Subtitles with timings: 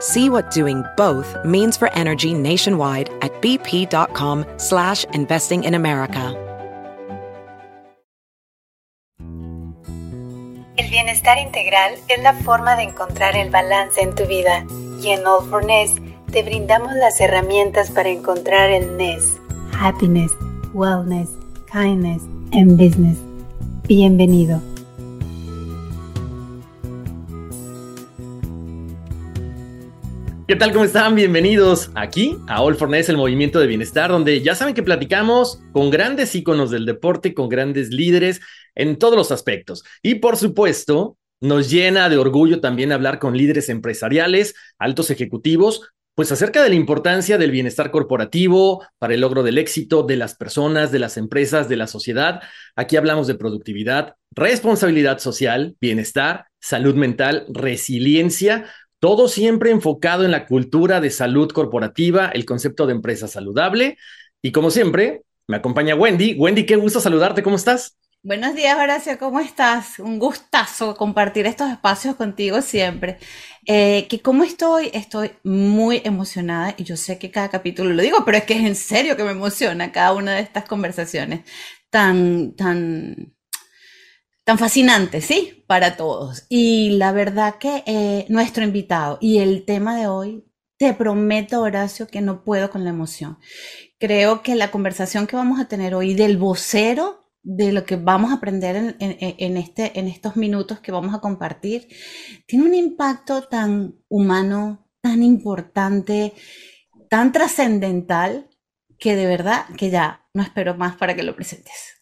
[0.00, 6.34] See what doing both means for energy nationwide at bp.com slash investing in America.
[10.76, 14.66] El bienestar integral es la forma de encontrar el balance en tu vida
[15.00, 15.94] y en All for Ness
[16.30, 19.38] te brindamos las herramientas para encontrar el Ness.
[19.72, 20.30] Happiness,
[20.74, 21.30] Wellness,
[21.72, 23.16] Kindness and Business.
[23.88, 24.60] Bienvenido.
[30.48, 30.72] ¿Qué tal?
[30.72, 31.16] ¿Cómo están?
[31.16, 35.60] Bienvenidos aquí a All for Ness, el movimiento de bienestar, donde ya saben que platicamos
[35.72, 38.40] con grandes íconos del deporte, con grandes líderes
[38.76, 39.82] en todos los aspectos.
[40.02, 46.30] Y por supuesto, nos llena de orgullo también hablar con líderes empresariales, altos ejecutivos, pues
[46.30, 50.92] acerca de la importancia del bienestar corporativo para el logro del éxito de las personas,
[50.92, 52.40] de las empresas, de la sociedad.
[52.76, 58.66] Aquí hablamos de productividad, responsabilidad social, bienestar, salud mental, resiliencia,
[59.06, 63.98] todo siempre enfocado en la cultura de salud corporativa, el concepto de empresa saludable.
[64.42, 66.34] Y como siempre, me acompaña Wendy.
[66.34, 67.96] Wendy, qué gusto saludarte, ¿cómo estás?
[68.24, 70.00] Buenos días, Horacio, ¿cómo estás?
[70.00, 73.18] Un gustazo compartir estos espacios contigo siempre.
[73.64, 78.24] Eh, que cómo estoy, estoy muy emocionada y yo sé que cada capítulo lo digo,
[78.24, 81.48] pero es que es en serio que me emociona cada una de estas conversaciones
[81.90, 83.35] tan, tan,
[84.46, 85.64] tan fascinante, ¿sí?
[85.66, 86.46] Para todos.
[86.48, 90.44] Y la verdad que eh, nuestro invitado y el tema de hoy,
[90.78, 93.38] te prometo, Horacio, que no puedo con la emoción.
[93.98, 98.30] Creo que la conversación que vamos a tener hoy del vocero de lo que vamos
[98.30, 101.88] a aprender en, este, en estos minutos que vamos a compartir,
[102.46, 106.34] tiene un impacto tan humano, tan importante,
[107.08, 108.48] tan trascendental,
[108.98, 111.95] que de verdad que ya no espero más para que lo presentes.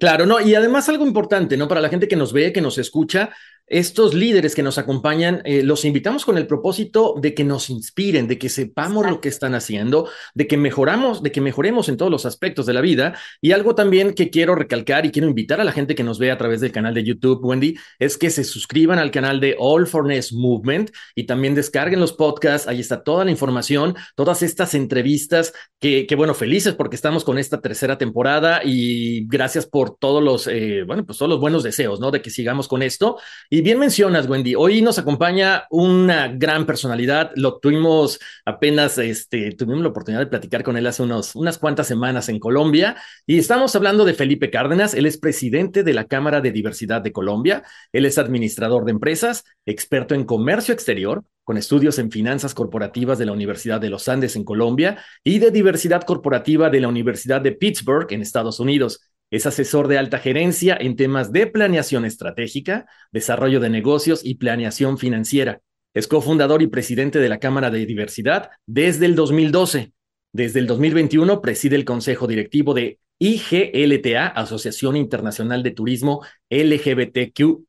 [0.00, 1.68] Claro, no, y además algo importante, ¿no?
[1.68, 3.28] Para la gente que nos ve, que nos escucha,
[3.70, 8.26] estos líderes que nos acompañan, eh, los invitamos con el propósito de que nos inspiren,
[8.26, 12.10] de que sepamos lo que están haciendo, de que mejoramos, de que mejoremos en todos
[12.10, 13.14] los aspectos de la vida.
[13.40, 16.32] Y algo también que quiero recalcar y quiero invitar a la gente que nos ve
[16.32, 19.86] a través del canal de YouTube, Wendy, es que se suscriban al canal de All
[19.86, 22.66] for Ness Movement y también descarguen los podcasts.
[22.66, 27.38] Ahí está toda la información, todas estas entrevistas que, que bueno, felices porque estamos con
[27.38, 32.00] esta tercera temporada y gracias por todos los, eh, bueno, pues todos los buenos deseos,
[32.00, 32.10] ¿no?
[32.10, 33.18] De que sigamos con esto.
[33.48, 37.32] Y bien mencionas, Wendy, hoy nos acompaña una gran personalidad.
[37.34, 42.28] Lo tuvimos apenas, este, tuvimos la oportunidad de platicar con él hace unas cuantas semanas
[42.28, 44.94] en Colombia y estamos hablando de Felipe Cárdenas.
[44.94, 47.64] Él es presidente de la Cámara de Diversidad de Colombia.
[47.92, 53.26] Él es administrador de empresas, experto en comercio exterior, con estudios en finanzas corporativas de
[53.26, 57.52] la Universidad de los Andes en Colombia y de diversidad corporativa de la Universidad de
[57.52, 59.00] Pittsburgh en Estados Unidos.
[59.30, 64.98] Es asesor de alta gerencia en temas de planeación estratégica, desarrollo de negocios y planeación
[64.98, 65.60] financiera.
[65.94, 69.92] Es cofundador y presidente de la Cámara de Diversidad desde el 2012.
[70.32, 77.64] Desde el 2021 preside el Consejo Directivo de IGLTA, Asociación Internacional de Turismo LGBTQ.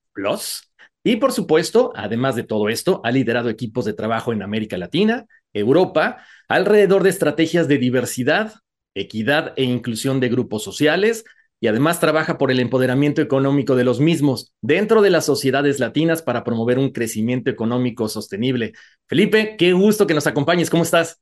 [1.04, 5.26] Y por supuesto, además de todo esto, ha liderado equipos de trabajo en América Latina,
[5.54, 8.54] Europa, alrededor de estrategias de diversidad,
[8.96, 11.24] equidad e inclusión de grupos sociales,
[11.62, 16.24] y además trabaja por el empoderamiento económico de los mismos dentro de las sociedades latinas
[16.24, 18.74] para promover un crecimiento económico sostenible.
[19.08, 20.72] Felipe, qué gusto que nos acompañes.
[20.72, 21.22] ¿Cómo estás?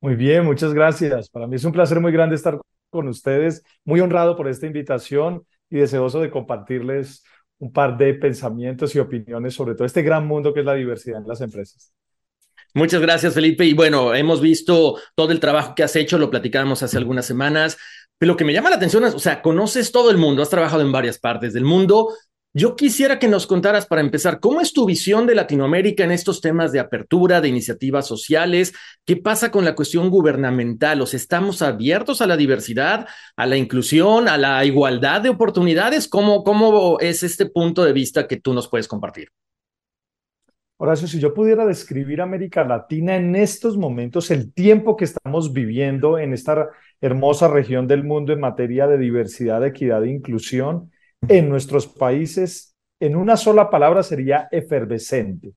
[0.00, 1.28] Muy bien, muchas gracias.
[1.28, 5.42] Para mí es un placer muy grande estar con ustedes, muy honrado por esta invitación
[5.68, 7.24] y deseoso de compartirles
[7.58, 11.20] un par de pensamientos y opiniones sobre todo este gran mundo que es la diversidad
[11.20, 11.92] en las empresas.
[12.74, 13.64] Muchas gracias, Felipe.
[13.64, 17.78] Y bueno, hemos visto todo el trabajo que has hecho, lo platicábamos hace algunas semanas.
[18.18, 20.50] Pero lo que me llama la atención es, o sea, conoces todo el mundo, has
[20.50, 22.08] trabajado en varias partes del mundo.
[22.54, 26.40] Yo quisiera que nos contaras para empezar, ¿cómo es tu visión de Latinoamérica en estos
[26.40, 28.72] temas de apertura, de iniciativas sociales?
[29.04, 31.00] ¿Qué pasa con la cuestión gubernamental?
[31.00, 33.06] ¿Os estamos abiertos a la diversidad,
[33.36, 36.08] a la inclusión, a la igualdad de oportunidades?
[36.08, 39.28] ¿Cómo, cómo es este punto de vista que tú nos puedes compartir?
[40.80, 46.20] Horacio, si yo pudiera describir América Latina en estos momentos, el tiempo que estamos viviendo
[46.20, 46.68] en esta
[47.00, 50.92] hermosa región del mundo en materia de diversidad, equidad e inclusión,
[51.26, 55.52] en nuestros países, en una sola palabra sería efervescente.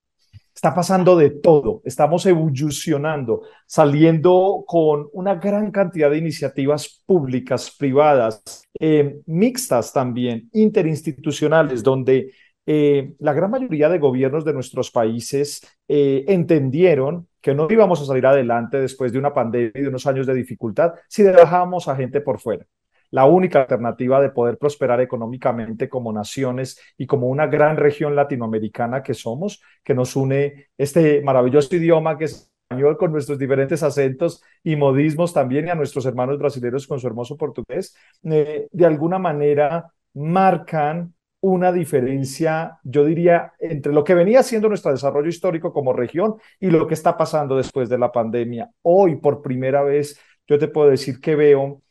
[0.56, 8.63] Está pasando de todo, estamos evolucionando, saliendo con una gran cantidad de iniciativas públicas, privadas,
[8.79, 12.31] eh, mixtas también, interinstitucionales, donde
[12.73, 18.06] eh, la gran mayoría de gobiernos de nuestros países eh, entendieron que no íbamos a
[18.06, 21.97] salir adelante después de una pandemia y de unos años de dificultad si dejábamos a
[21.97, 22.65] gente por fuera.
[23.09, 29.03] La única alternativa de poder prosperar económicamente como naciones y como una gran región latinoamericana
[29.03, 34.41] que somos, que nos une este maravilloso idioma que es español con nuestros diferentes acentos
[34.63, 39.19] y modismos también y a nuestros hermanos brasileños con su hermoso portugués, eh, de alguna
[39.19, 45.93] manera marcan una diferencia, yo diría, entre lo que venía siendo nuestro desarrollo histórico como
[45.93, 48.69] región y lo que está pasando después de la pandemia.
[48.83, 51.81] Hoy, por primera vez, yo te puedo decir que veo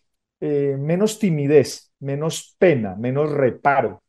[0.41, 4.03] eh, menos timidez, menos pena, menos reparo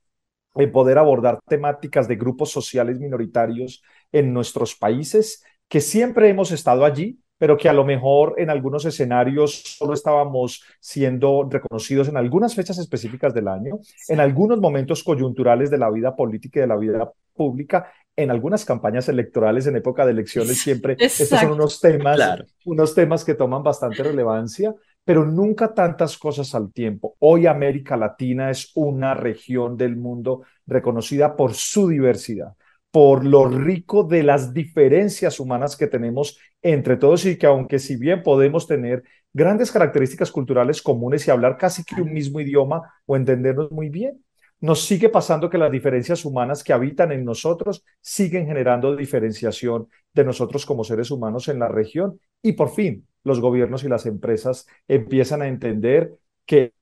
[0.56, 6.86] en poder abordar temáticas de grupos sociales minoritarios en nuestros países, que siempre hemos estado
[6.86, 12.54] allí, pero que a lo mejor en algunos escenarios solo estábamos siendo reconocidos en algunas
[12.54, 13.80] fechas específicas del año,
[14.10, 18.64] en algunos momentos coyunturales de la vida política y de la vida pública, en algunas
[18.64, 23.64] campañas electorales en época de elecciones siempre estos son unos temas, unos temas que toman
[23.64, 27.16] bastante relevancia, pero nunca tantas cosas al tiempo.
[27.18, 32.54] Hoy América Latina es una región del mundo reconocida por su diversidad,
[32.92, 37.96] por lo rico de las diferencias humanas que tenemos entre todos y que aunque si
[37.96, 39.04] bien podemos tener
[39.34, 44.22] grandes características culturales comunes y hablar casi que un mismo idioma o entendernos muy bien,
[44.60, 50.24] nos sigue pasando que las diferencias humanas que habitan en nosotros siguen generando diferenciación de
[50.24, 52.20] nosotros como seres humanos en la región.
[52.44, 56.14] Y por fin los gobiernos y las empresas empiezan a entender
[56.46, 56.74] que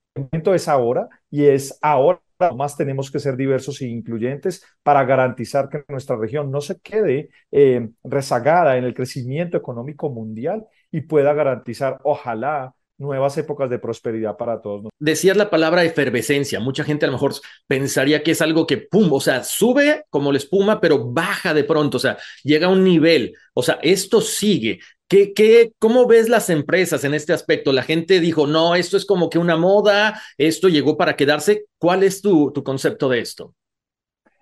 [0.54, 2.22] es ahora y es ahora
[2.56, 7.30] más tenemos que ser diversos e incluyentes para garantizar que nuestra región no se quede
[7.52, 14.38] eh, rezagada en el crecimiento económico mundial y pueda garantizar, ojalá, nuevas épocas de prosperidad
[14.38, 14.92] para todos.
[15.00, 16.60] Decías la palabra efervescencia.
[16.60, 17.34] Mucha gente a lo mejor
[17.68, 21.64] pensaría que es algo que, pum, o sea, sube como la espuma, pero baja de
[21.64, 23.34] pronto, o sea, llega a un nivel.
[23.54, 24.80] O sea, esto sigue.
[25.10, 27.74] ¿Qué, qué, ¿Cómo ves las empresas en este aspecto?
[27.74, 31.66] La gente dijo, no, esto es como que una moda, esto llegó para quedarse.
[31.80, 33.56] ¿Cuál es tu, tu concepto de esto?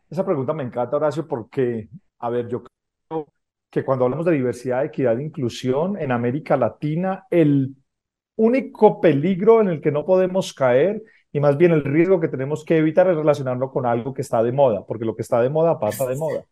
[0.10, 1.88] Esa pregunta me encanta, Horacio, porque,
[2.20, 3.28] a ver, yo creo
[3.70, 7.74] que cuando hablamos de diversidad, equidad e inclusión en América Latina, el
[8.36, 11.02] único peligro en el que no podemos caer
[11.32, 14.42] y más bien el riesgo que tenemos que evitar es relacionarlo con algo que está
[14.42, 16.44] de moda, porque lo que está de moda pasa de moda.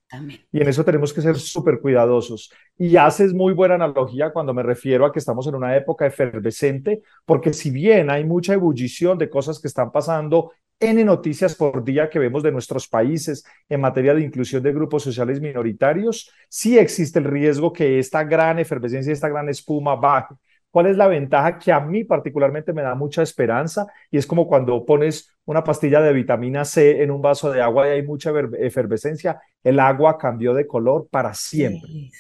[0.52, 2.52] Y en eso tenemos que ser súper cuidadosos.
[2.78, 7.02] Y haces muy buena analogía cuando me refiero a que estamos en una época efervescente,
[7.26, 12.10] porque si bien hay mucha ebullición de cosas que están pasando N noticias por día
[12.10, 17.20] que vemos de nuestros países en materia de inclusión de grupos sociales minoritarios, sí existe
[17.20, 20.36] el riesgo que esta gran efervescencia, esta gran espuma baje
[20.76, 23.88] ¿Cuál es la ventaja que a mí particularmente me da mucha esperanza?
[24.12, 27.88] Y es como cuando pones una pastilla de vitamina C en un vaso de agua
[27.88, 32.12] y hay mucha efervescencia, el agua cambió de color para siempre.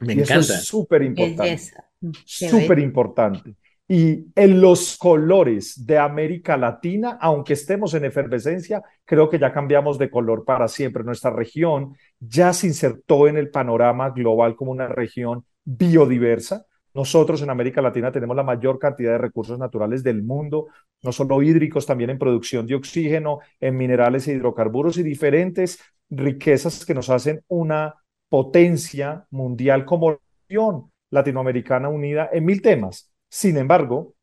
[0.00, 1.60] Me y Eso es súper importante.
[2.02, 3.56] Mm, súper importante.
[3.88, 9.98] Y en los colores de América Latina, aunque estemos en efervescencia, creo que ya cambiamos
[9.98, 11.02] de color para siempre.
[11.02, 17.50] Nuestra región ya se insertó en el panorama global como una región biodiversa nosotros en
[17.50, 20.68] América Latina tenemos la mayor cantidad de recursos naturales del mundo,
[21.02, 26.84] no solo hídricos, también en producción de oxígeno, en minerales e hidrocarburos y diferentes riquezas
[26.86, 27.94] que nos hacen una
[28.28, 33.12] potencia mundial como región latinoamericana unida en mil temas.
[33.28, 34.13] Sin embargo,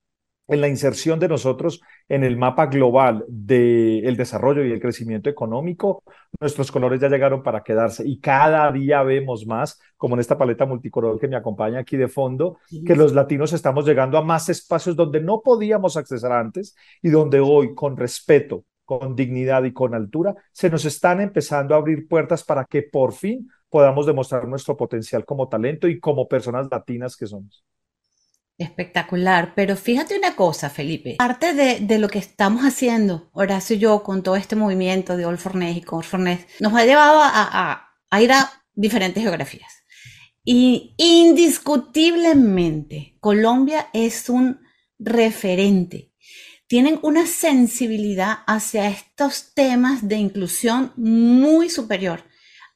[0.51, 6.03] en la inserción de nosotros en el mapa global del desarrollo y el crecimiento económico,
[6.41, 10.65] nuestros colores ya llegaron para quedarse y cada día vemos más, como en esta paleta
[10.65, 14.97] multicolor que me acompaña aquí de fondo, que los latinos estamos llegando a más espacios
[14.97, 20.35] donde no podíamos acceder antes y donde hoy, con respeto, con dignidad y con altura,
[20.51, 25.23] se nos están empezando a abrir puertas para que por fin podamos demostrar nuestro potencial
[25.23, 27.63] como talento y como personas latinas que somos.
[28.61, 31.15] Espectacular, pero fíjate una cosa, Felipe.
[31.17, 35.37] Parte de, lo que estamos haciendo, Horacio y yo, con todo este movimiento de All
[35.37, 39.81] Fornés y Core Fornés, nos ha llevado a, a ir a diferentes geografías.
[40.43, 44.59] Y indiscutiblemente, Colombia es un
[44.99, 46.11] referente.
[46.67, 52.23] Tienen una sensibilidad hacia estos temas de inclusión muy superior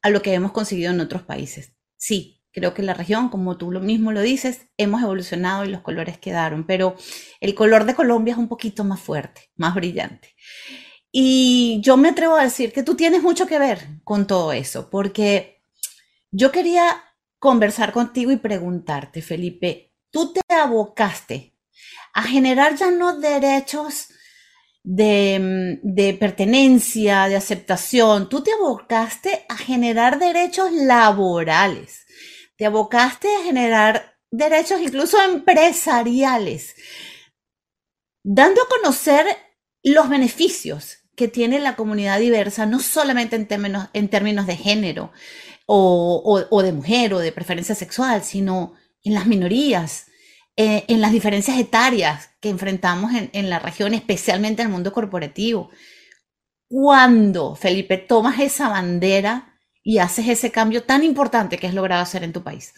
[0.02, 1.72] a lo que hemos conseguido en otros países.
[1.96, 5.82] Sí, creo que la región, como tú lo mismo lo dices, hemos evolucionado y los
[5.82, 6.96] colores quedaron, pero
[7.42, 10.34] el color de Colombia es un poquito más fuerte, más brillante.
[11.12, 14.90] Y yo me atrevo a decir que tú tienes mucho que ver con todo eso,
[14.90, 15.62] porque
[16.32, 17.04] yo quería
[17.40, 21.58] conversar contigo y preguntarte, Felipe, tú te abocaste
[22.14, 24.08] a generar ya no derechos
[24.82, 32.05] de, de, pertenencia, de aceptación, tú te abocaste a generar derechos laborales,
[32.58, 36.76] te abocaste a generar derechos incluso empresariales,
[38.24, 39.26] dando a conocer
[39.84, 45.12] los beneficios que tiene la comunidad diversa, no solamente en términos, de género,
[45.68, 50.08] o, de mujer o de preferencia sexual, sino en las minorías,
[50.58, 54.92] eh, en las diferencias etarias que enfrentamos en, en la región, especialmente en el mundo
[54.92, 55.70] corporativo.
[56.68, 59.55] ¿Cuándo, Felipe, tomas esa bandera
[59.86, 62.74] y haces ese cambio tan importante que has logrado hacer en tu país?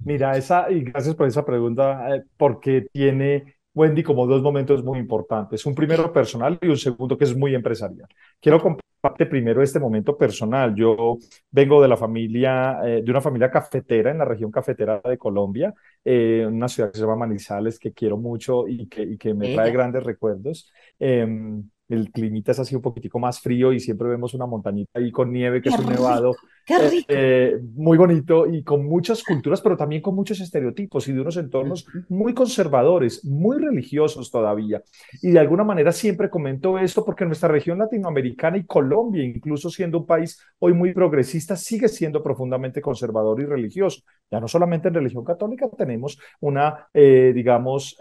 [0.00, 4.98] Mira, esa, y gracias por esa pregunta, eh, porque tiene Wendy como dos momentos muy
[4.98, 5.64] importantes.
[5.64, 8.08] Un primero personal y un segundo que es muy empresarial.
[8.40, 10.74] Quiero compartir primero este momento personal.
[10.74, 11.18] Yo
[11.52, 15.72] vengo de la familia, eh, de una familia cafetera en la región cafetera de Colombia,
[16.04, 19.54] eh, una ciudad que se llama Manizales, que quiero mucho y que, y que me
[19.54, 20.68] trae grandes recuerdos.
[20.98, 25.12] Em, el climita es así un poquitico más frío y siempre vemos una montañita ahí
[25.12, 26.32] con nieve, que es un nevado
[26.68, 31.20] eh, eh, muy bonito y con muchas culturas, pero también con muchos estereotipos y de
[31.20, 34.82] unos entornos muy conservadores, muy religiosos todavía.
[35.22, 39.98] Y de alguna manera siempre comento esto porque nuestra región latinoamericana y Colombia, incluso siendo
[39.98, 44.02] un país hoy muy progresista, sigue siendo profundamente conservador y religioso.
[44.30, 47.96] Ya no solamente en religión católica tenemos una, eh, digamos,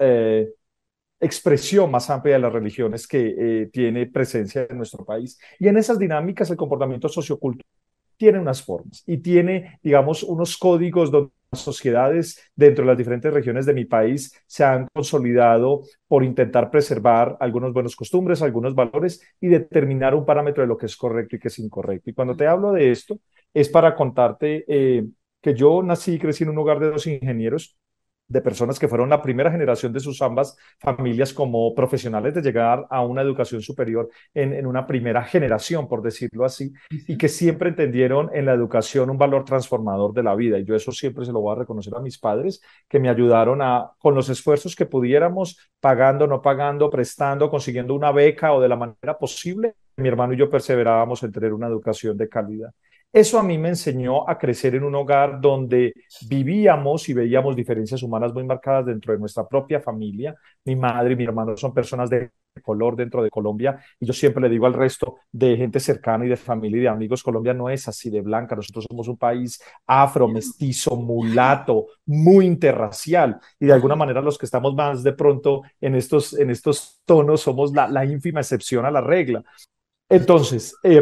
[1.26, 5.40] expresión más amplia de las religiones que eh, tiene presencia en nuestro país.
[5.60, 7.66] Y en esas dinámicas el comportamiento sociocultural
[8.18, 13.34] tiene unas formas y tiene, digamos, unos códigos donde las sociedades dentro de las diferentes
[13.34, 19.22] regiones de mi país se han consolidado por intentar preservar algunos buenos costumbres, algunos valores
[19.42, 22.10] y determinar un parámetro de lo que es correcto y que es incorrecto.
[22.10, 23.20] Y cuando te hablo de esto,
[23.54, 25.06] es para contarte eh,
[25.42, 27.78] que yo nací y crecí en un hogar de dos ingenieros
[28.28, 32.88] de personas que fueron la primera generación de sus ambas familias como profesionales de llegar
[32.90, 38.32] a una educación superior en, una primera generación, por decirlo así, y que siempre entendieron
[38.34, 40.58] en la educación un valor transformador de la vida.
[40.58, 43.62] Y yo eso siempre se lo voy a reconocer a mis padres, que me ayudaron
[43.62, 48.70] a, con los esfuerzos que pudiéramos, pagando, no pagando, prestando, consiguiendo una beca o de
[48.70, 52.72] la manera posible, mi hermano y yo perseverábamos en tener una educación de calidad.
[53.16, 55.94] Eso a mí me enseñó a crecer en un hogar donde
[56.28, 60.36] vivíamos y veíamos diferencias humanas muy marcadas dentro de nuestra propia familia.
[60.66, 62.30] Mi madre y mi hermano son personas de
[62.62, 66.28] color dentro de Colombia y yo siempre le digo al resto de gente cercana y
[66.28, 69.64] de familia y de amigos, Colombia no es así de blanca, nosotros somos un país
[69.88, 75.62] afro, mestizo, mulato, muy interracial y de alguna manera los que estamos más de pronto
[75.80, 79.42] en estos, en estos tonos somos la, ínfima excepción a la regla.
[80.10, 81.02] Entonces, eh,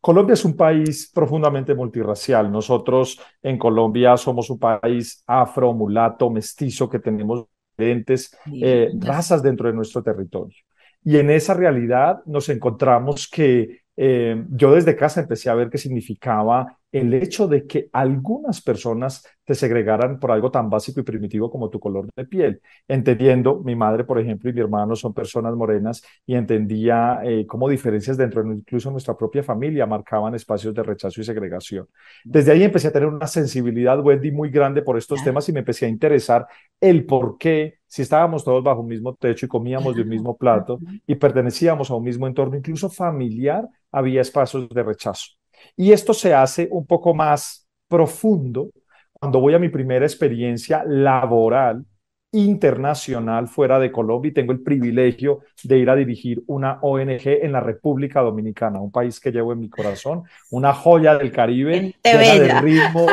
[0.00, 2.50] Colombia es un país profundamente multirracial.
[2.50, 9.68] Nosotros en Colombia somos un país afro, mulato, mestizo, que tenemos diferentes eh, razas dentro
[9.68, 10.56] de nuestro territorio.
[11.04, 15.78] Y en esa realidad nos encontramos que eh, yo desde casa empecé a ver qué
[15.78, 21.50] significaba el hecho de que algunas personas te segregaran por algo tan básico y primitivo
[21.50, 22.60] como tu color de piel.
[22.86, 27.68] Entendiendo, mi madre, por ejemplo, y mi hermano son personas morenas y entendía eh, cómo
[27.68, 31.88] diferencias dentro de incluso nuestra propia familia marcaban espacios de rechazo y segregación.
[32.24, 35.60] Desde ahí empecé a tener una sensibilidad, Wendy, muy grande por estos temas y me
[35.60, 36.46] empecé a interesar
[36.80, 40.36] el por qué, si estábamos todos bajo un mismo techo y comíamos de un mismo
[40.36, 45.32] plato y pertenecíamos a un mismo entorno, incluso familiar, había espacios de rechazo.
[45.74, 48.70] Y esto se hace un poco más profundo
[49.12, 51.84] cuando voy a mi primera experiencia laboral
[52.32, 57.52] internacional fuera de Colombia y tengo el privilegio de ir a dirigir una ONG en
[57.52, 62.44] la República Dominicana, un país que llevo en mi corazón, una joya del Caribe, llena
[62.44, 63.06] de ritmo,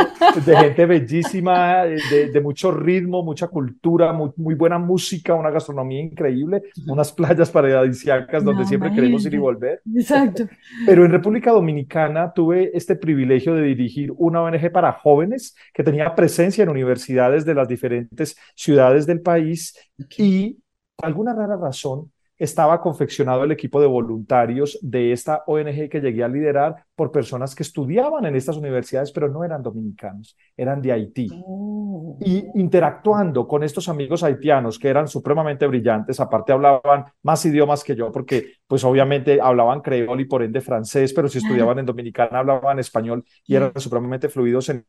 [0.46, 7.12] de gente bellísima, de, mucho ritmo, mucha cultura, muy, buena música, una gastronomía increíble, unas
[7.14, 9.82] playas paradisíacas donde siempre queremos ir y volver.
[9.96, 10.46] Exacto.
[10.86, 16.14] Pero en República Dominicana tuve este privilegio de dirigir una ONG para jóvenes que tenía
[16.14, 19.76] presencia en universidades de las diferentes ciudades del país
[20.18, 20.58] y
[20.96, 26.24] por alguna rara razón estaba confeccionado el equipo de voluntarios de esta ONG que llegué
[26.24, 30.92] a liderar por personas que estudiaban en estas universidades, pero no eran dominicanos, eran de
[30.92, 31.30] Haití.
[31.34, 32.18] Oh.
[32.20, 37.96] Y interactuando con estos amigos haitianos que eran supremamente brillantes, aparte hablaban más idiomas que
[37.96, 42.40] yo, porque pues obviamente hablaban creol y por ende francés, pero si estudiaban en Dominicana
[42.40, 44.86] hablaban español y eran supremamente fluidos en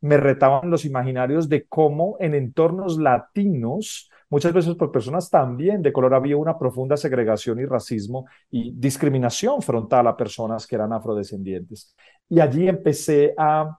[0.00, 5.92] me retaban los imaginarios de cómo en entornos latinos, muchas veces por personas también de
[5.92, 11.94] color, había una profunda segregación y racismo y discriminación frontal a personas que eran afrodescendientes.
[12.28, 13.78] Y allí empecé a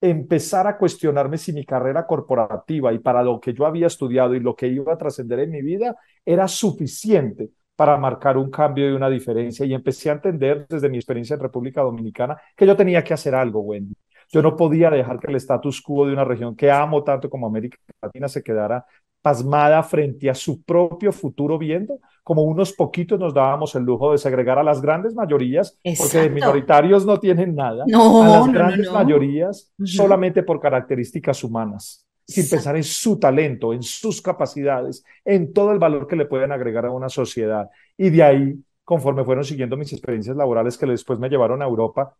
[0.00, 4.40] empezar a cuestionarme si mi carrera corporativa y para lo que yo había estudiado y
[4.40, 8.92] lo que iba a trascender en mi vida era suficiente para marcar un cambio y
[8.94, 9.66] una diferencia.
[9.66, 13.34] Y empecé a entender desde mi experiencia en República Dominicana que yo tenía que hacer
[13.34, 13.94] algo, Wendy.
[14.28, 17.46] Yo no podía dejar que el status quo de una región que amo tanto como
[17.46, 18.84] América Latina se quedara
[19.22, 24.18] pasmada frente a su propio futuro viendo como unos poquitos nos dábamos el lujo de
[24.18, 29.72] segregar a las grandes mayorías, porque de minoritarios no tienen nada, a las grandes mayorías
[29.84, 35.78] solamente por características humanas, sin pensar en su talento, en sus capacidades, en todo el
[35.78, 37.68] valor que le pueden agregar a una sociedad.
[37.96, 42.16] Y de ahí, conforme fueron siguiendo mis experiencias laborales que después me llevaron a Europa,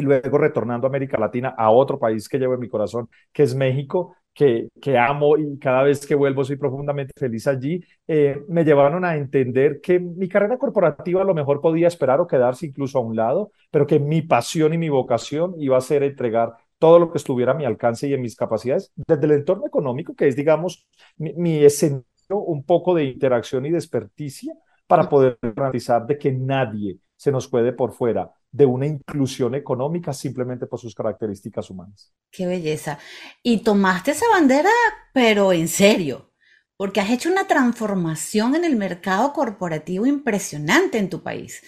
[0.00, 3.42] y luego retornando a América Latina, a otro país que llevo en mi corazón, que
[3.44, 8.42] es México, que, que amo y cada vez que vuelvo soy profundamente feliz allí, eh,
[8.48, 12.66] me llevaron a entender que mi carrera corporativa a lo mejor podía esperar o quedarse
[12.66, 16.54] incluso a un lado, pero que mi pasión y mi vocación iba a ser entregar
[16.78, 20.14] todo lo que estuviera a mi alcance y en mis capacidades, desde el entorno económico,
[20.14, 20.86] que es, digamos,
[21.18, 24.54] mi, mi escenario un poco de interacción y de experticia
[24.86, 30.14] para poder garantizar de que nadie se nos puede por fuera de una inclusión económica
[30.14, 32.14] simplemente por sus características humanas.
[32.30, 32.98] Qué belleza.
[33.42, 34.70] Y tomaste esa bandera,
[35.12, 36.32] pero en serio,
[36.78, 41.62] porque has hecho una transformación en el mercado corporativo impresionante en tu país.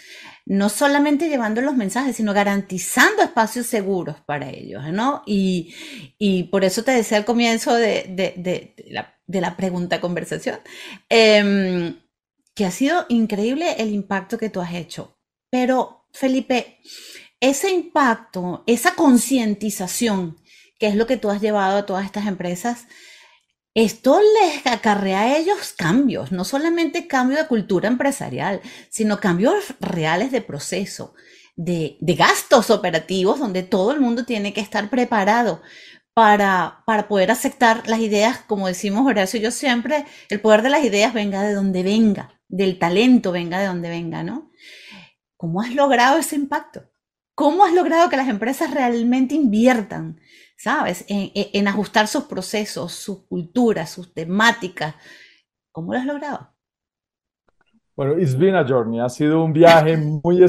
[0.46, 5.22] No solamente llevando los mensajes, sino garantizando espacios seguros para ellos, ¿no?
[5.26, 5.74] Y,
[6.50, 8.74] por eso te decía al comienzo de,
[9.28, 10.60] la, pregunta conversación,
[11.10, 11.94] em,
[12.54, 15.18] que ha sido increíble el impacto que tú has hecho.
[15.52, 16.78] Pero Felipe,
[17.38, 20.38] ese impacto, esa concientización,
[20.78, 22.86] que es lo que tú has llevado a todas estas empresas,
[23.74, 30.32] esto les acarrea a ellos cambios, no solamente cambio de cultura empresarial, sino cambios reales
[30.32, 31.12] de proceso,
[31.54, 35.60] de, gastos operativos, donde todo el mundo tiene que estar preparado
[36.14, 40.70] para, para poder aceptar las ideas, como decimos Horacio y yo siempre, el poder de
[40.70, 44.51] las ideas venga de donde venga, del talento venga de donde venga, ¿no?
[45.42, 46.84] ¿Cómo has logrado ese impacto?
[47.34, 50.20] ¿Cómo has logrado que las empresas realmente inviertan,
[50.56, 54.94] sabes, en, ajustar sus procesos, sus culturas, sus temáticas?
[55.72, 56.54] ¿Cómo lo has logrado?
[57.96, 59.00] Bueno, it's been a journey.
[59.00, 60.46] Ha sido un viaje muy,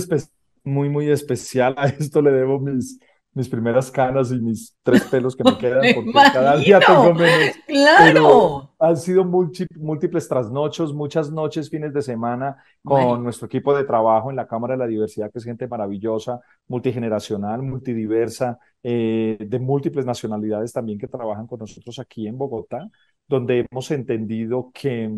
[0.64, 1.74] muy, muy especial.
[1.76, 3.00] A esto le debo mis,
[3.34, 7.56] mis primeras canas y mis tres pelos que me quedan, porque cada día tengo menos.
[7.68, 8.74] ¡Claro!
[8.84, 14.36] han sido múltiples trasnochos, muchas noches, fines de semana, con nuestro equipo de trabajo en
[14.36, 20.74] la Cámara de la Diversidad, que es gente maravillosa, multigeneracional, multidiversa, eh, de múltiples nacionalidades
[20.74, 22.90] también que trabajan con nosotros aquí en Bogotá,
[23.26, 25.18] donde hemos entendido que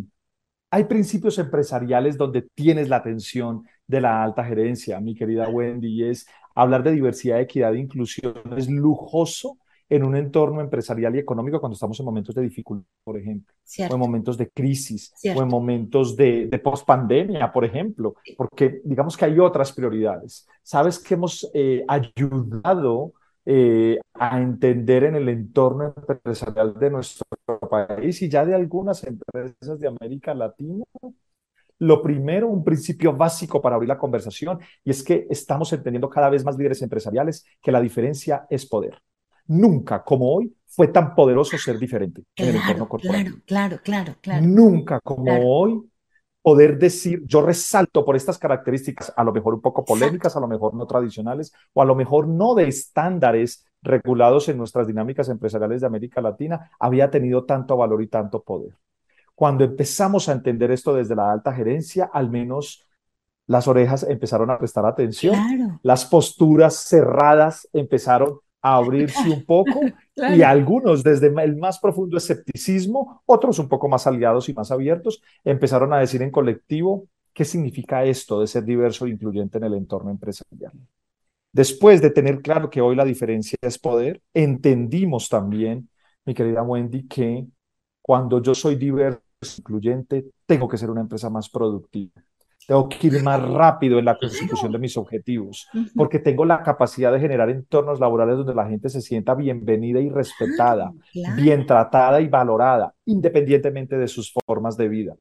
[0.69, 6.04] hay principios empresariales donde tienes la atención de la alta gerencia, mi querida Wendy, y
[6.04, 8.33] es hablar de diversidad, equidad e inclusión.
[8.57, 13.17] Es lujoso en un entorno empresarial y económico cuando estamos en momentos de dificultad, por
[13.17, 13.53] ejemplo,
[13.89, 19.15] o en momentos de crisis, o en momentos de, de post-pandemia, por ejemplo, porque digamos
[19.15, 20.47] que hay otras prioridades.
[20.63, 23.13] Sabes que hemos eh, ayudado
[23.45, 27.27] eh, a entender en el entorno empresarial de nuestro
[27.69, 30.83] país y ya de algunas empresas de América Latina
[31.79, 36.29] lo primero, un principio básico para abrir la conversación, y es que estamos entendiendo cada
[36.29, 39.01] vez más líderes empresariales que la diferencia es poder.
[39.47, 43.38] Nunca como hoy fue tan poderoso ser diferente en el entorno corporativo.
[43.45, 45.81] Claro, claro, claro, Nunca como hoy
[46.41, 50.47] poder decir, yo resalto por estas características, a lo mejor un poco polémicas, a lo
[50.47, 55.81] mejor no tradicionales, o a lo mejor no de estándares regulados en nuestras dinámicas empresariales
[55.81, 58.75] de América Latina, había tenido tanto valor y tanto poder.
[59.35, 62.87] Cuando empezamos a entender esto desde la alta gerencia, al menos
[63.47, 69.81] las orejas empezaron a prestar atención, las posturas cerradas empezaron a abrirse un poco
[70.35, 75.21] y algunos desde el más profundo escepticismo, otros un poco más aliados y más abiertos,
[75.43, 79.75] empezaron a decir en colectivo, ¿qué significa esto de ser diverso e incluyente en el
[79.75, 80.71] entorno empresarial?
[81.51, 85.89] Después de tener claro que hoy la diferencia es poder, entendimos también,
[86.25, 87.45] mi querida Wendy, que
[88.01, 89.24] cuando yo soy diverso
[89.58, 92.12] incluyente, tengo que ser una empresa más productiva.
[92.67, 97.12] Tengo que ir más rápido en la consecución de mis objetivos, porque tengo la capacidad
[97.12, 100.91] de generar entornos laborales donde la gente se sienta bienvenida y respetada,
[101.36, 105.15] bien tratada y valorada, independientemente de sus formas de vida.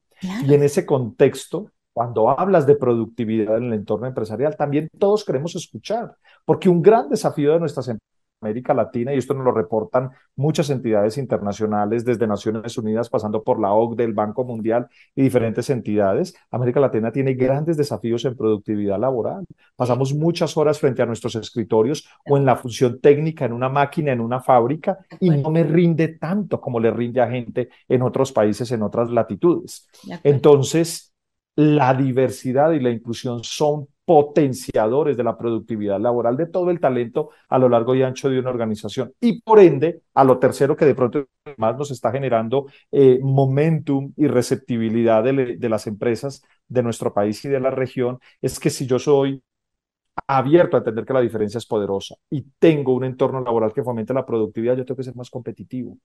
[0.47, 5.55] Y en ese contexto, cuando hablas de productividad en el entorno empresarial, también todos queremos
[5.55, 10.11] escuchar, porque un gran desafío de nuestras empresas América Latina, y esto nos lo reportan
[10.35, 15.69] muchas entidades internacionales, desde Naciones Unidas, pasando por la OCDE, el Banco Mundial y diferentes
[15.69, 19.45] entidades, América Latina tiene grandes desafíos en productividad laboral.
[19.75, 24.11] Pasamos muchas horas frente a nuestros escritorios o en la función técnica en una máquina,
[24.11, 28.31] en una fábrica, y no me rinde tanto como le rinde a gente en otros
[28.31, 29.87] países, en otras latitudes.
[30.23, 31.13] Entonces,
[31.55, 37.31] la diversidad y la inclusión son potenciadores de la productividad laboral de todo el talento
[37.49, 39.13] a lo largo y ancho de una organización.
[39.19, 41.25] Y por ende, a lo tercero que de pronto
[41.57, 47.43] más nos está generando eh, momentum y receptibilidad de, de las empresas de nuestro país
[47.45, 49.41] y de la región, es que si yo soy
[50.27, 54.13] abierto a entender que la diferencia es poderosa y tengo un entorno laboral que fomente
[54.13, 55.97] la productividad, yo tengo que ser más competitivo.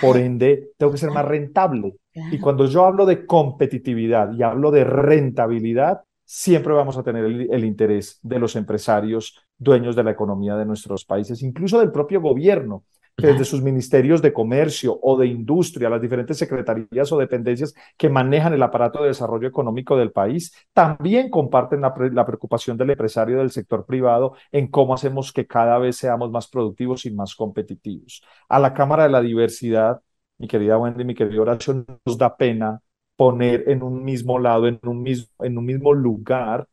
[0.00, 1.96] Por ende, tengo que ser más rentable.
[2.12, 7.64] Y cuando yo hablo de competitividad y hablo de rentabilidad, siempre vamos a tener el,
[7.64, 12.84] interés de los empresarios, dueños de la economía de nuestros países, incluso del propio gobierno,
[13.16, 18.52] desde sus ministerios de comercio o de industria, las diferentes secretarías o dependencias que manejan
[18.52, 23.50] el aparato de desarrollo económico del país, también comparten la, la, preocupación del empresario del
[23.50, 28.22] sector privado en cómo hacemos que cada vez seamos más productivos y más competitivos.
[28.50, 30.02] A la Cámara de la Diversidad,
[30.36, 32.82] mi querida Wendy, mi querido Horacio, nos da pena
[33.16, 36.68] poner en un mismo lado, en un mismo, en un mismo lugar,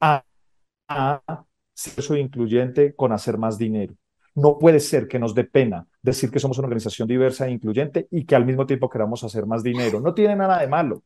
[0.00, 0.24] a,
[0.88, 3.94] a ser incluyente con hacer más dinero.
[4.34, 8.08] No puede ser que nos dé pena decir que somos una organización diversa e incluyente
[8.10, 10.00] y que al mismo tiempo queramos hacer más dinero.
[10.00, 11.02] No tiene nada de malo.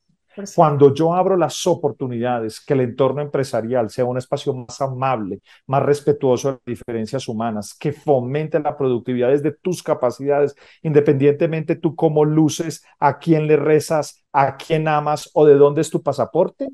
[0.55, 5.83] Cuando yo abro las oportunidades, que el entorno empresarial sea un espacio más amable, más
[5.83, 12.25] respetuoso de las diferencias humanas, que fomente la productividad desde tus capacidades, independientemente tú cómo
[12.25, 16.69] luces, a quién le rezas, a quién amas o de dónde es tu pasaporte.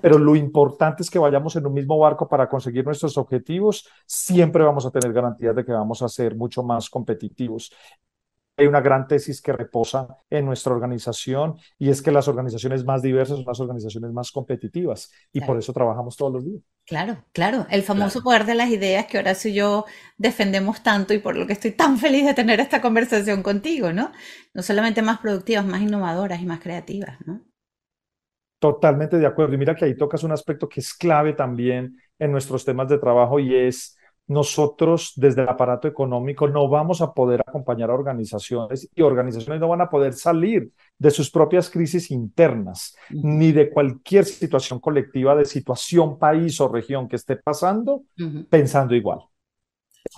[0.00, 3.86] Pero lo importante es que vayamos en un mismo barco para conseguir nuestros objetivos.
[4.06, 7.70] Siempre vamos a tener garantías de que vamos a ser mucho más competitivos
[8.56, 13.02] hay una gran tesis que reposa en nuestra organización y es que las organizaciones más
[13.02, 16.62] diversas son las organizaciones más competitivas y por eso trabajamos todos los días.
[16.86, 19.84] Claro, claro, el famoso poder de las ideas que Horacio y yo
[20.16, 24.12] defendemos tanto y por lo que estoy tan feliz de tener esta conversación contigo, ¿no?
[24.54, 27.42] No solamente más productivas, más innovadoras y más creativas, ¿no?
[28.58, 29.54] Totalmente de acuerdo.
[29.54, 32.98] Y mira que ahí tocas un aspecto que es clave también en nuestros temas de
[32.98, 33.95] trabajo y es
[34.28, 39.68] nosotros desde el aparato económico no vamos a poder acompañar a organizaciones y organizaciones no
[39.68, 45.44] van a poder salir de sus propias crisis internas ni de cualquier situación colectiva de
[45.44, 48.02] situación país o región que esté pasando
[48.50, 49.20] pensando igual.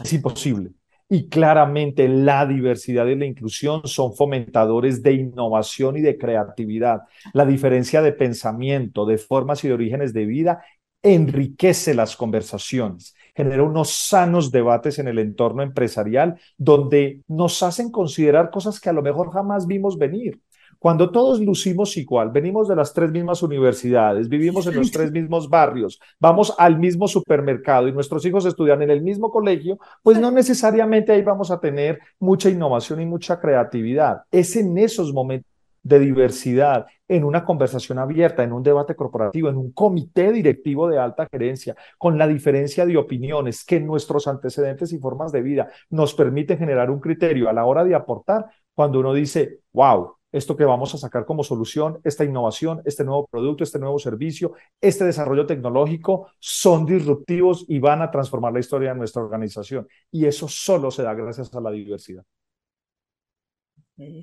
[0.02, 0.70] Es imposible.
[1.10, 7.00] Y claramente la diversidad y la inclusión son fomentadores de innovación y de creatividad.
[7.32, 10.62] La diferencia de pensamiento, de formas y de orígenes de vida
[11.02, 18.50] enriquece las conversaciones genera unos sanos debates en el entorno empresarial donde nos hacen considerar
[18.50, 20.40] cosas que a lo mejor jamás vimos venir.
[20.80, 25.48] Cuando todos lucimos igual, venimos de las tres mismas universidades, vivimos en los tres mismos
[25.48, 30.32] barrios, vamos al mismo supermercado y nuestros hijos estudian en el mismo colegio, pues no
[30.32, 34.22] necesariamente ahí vamos a tener mucha innovación y mucha creatividad.
[34.32, 35.57] Es en esos momentos
[35.88, 40.98] de diversidad en una conversación abierta, en un debate corporativo, en un comité directivo de
[40.98, 46.14] alta gerencia, con la diferencia de opiniones que nuestros antecedentes y formas de vida nos
[46.14, 50.64] permiten generar un criterio a la hora de aportar, cuando uno dice, wow, esto que
[50.64, 55.46] vamos a sacar como solución, esta innovación, este nuevo producto, este nuevo servicio, este desarrollo
[55.46, 59.88] tecnológico son disruptivos y van a transformar la historia de nuestra organización.
[60.12, 62.24] Y eso solo se da gracias a la diversidad.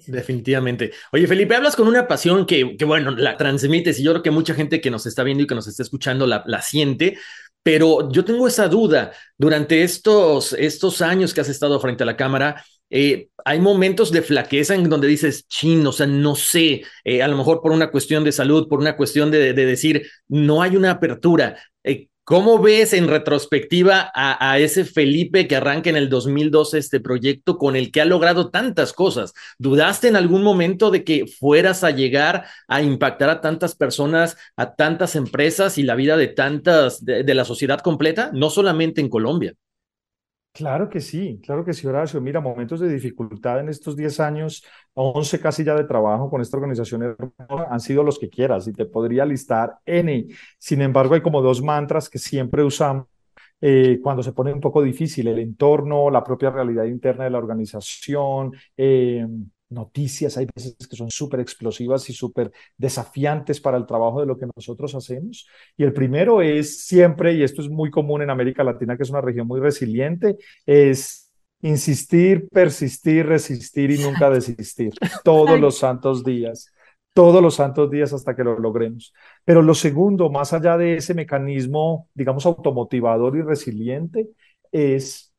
[0.07, 0.91] Definitivamente.
[1.11, 4.31] Oye, Felipe, hablas con una pasión que, que, bueno, la transmites y yo creo que
[4.31, 7.17] mucha gente que nos está viendo y que nos está escuchando la, la siente,
[7.63, 9.13] Pero yo tengo esa duda.
[9.37, 14.21] Durante estos, estos años que has estado frente a la cámara, eh, hay momentos de
[14.23, 17.91] flaqueza en donde dices, chin, o sea, no sé, eh, a lo mejor por una
[17.91, 21.57] cuestión de salud, por una cuestión de, de decir, no hay una apertura.
[21.83, 27.59] Eh, ¿Cómo ves en retrospectiva a, ese Felipe que arranca en el 2012 este proyecto
[27.59, 29.33] con el que ha logrado tantas cosas?
[29.59, 34.73] ¿Dudaste en algún momento de que fueras a llegar a impactar a tantas personas, a
[34.73, 39.53] tantas empresas y la vida de tantas, de la sociedad completa, no solamente en Colombia?
[40.55, 42.21] Claro que sí, claro que sí, Horacio.
[42.21, 44.63] Mira, momentos de dificultad en estos 10 años,
[44.93, 47.17] 11 casi ya de trabajo con esta organización
[47.69, 50.27] han sido los que quieras y te podría listar N.
[50.57, 53.05] Sin embargo, hay como dos mantras que siempre usamos
[53.59, 57.37] eh, cuando se pone un poco difícil el entorno, la propia realidad interna de la
[57.37, 59.27] organización, eh,
[59.75, 64.37] noticias, hay veces que son súper explosivas y súper desafiantes para el trabajo de lo
[64.37, 65.47] que nosotros hacemos.
[65.77, 69.11] Y el primero es siempre, y esto es muy común en América Latina, que es
[69.11, 76.71] una región muy resiliente, es insistir, persistir, resistir y nunca desistir, todos los santos días
[77.15, 79.13] todos los santos días hasta que lo logremos.
[79.45, 84.27] Pero lo segundo, más allá de ese mecanismo, digamos, automotivador y resiliente,
[84.69, 85.33] es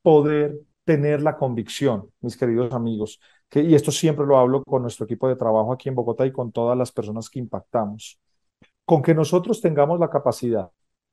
[0.00, 3.20] poder tener la convicción, mis queridos amigos,
[3.54, 6.52] y esto siempre lo hablo con nuestro equipo de trabajo aquí en Bogotá y con
[6.52, 8.20] todas las personas que impactamos,
[8.84, 10.70] con que nosotros tengamos la capacidad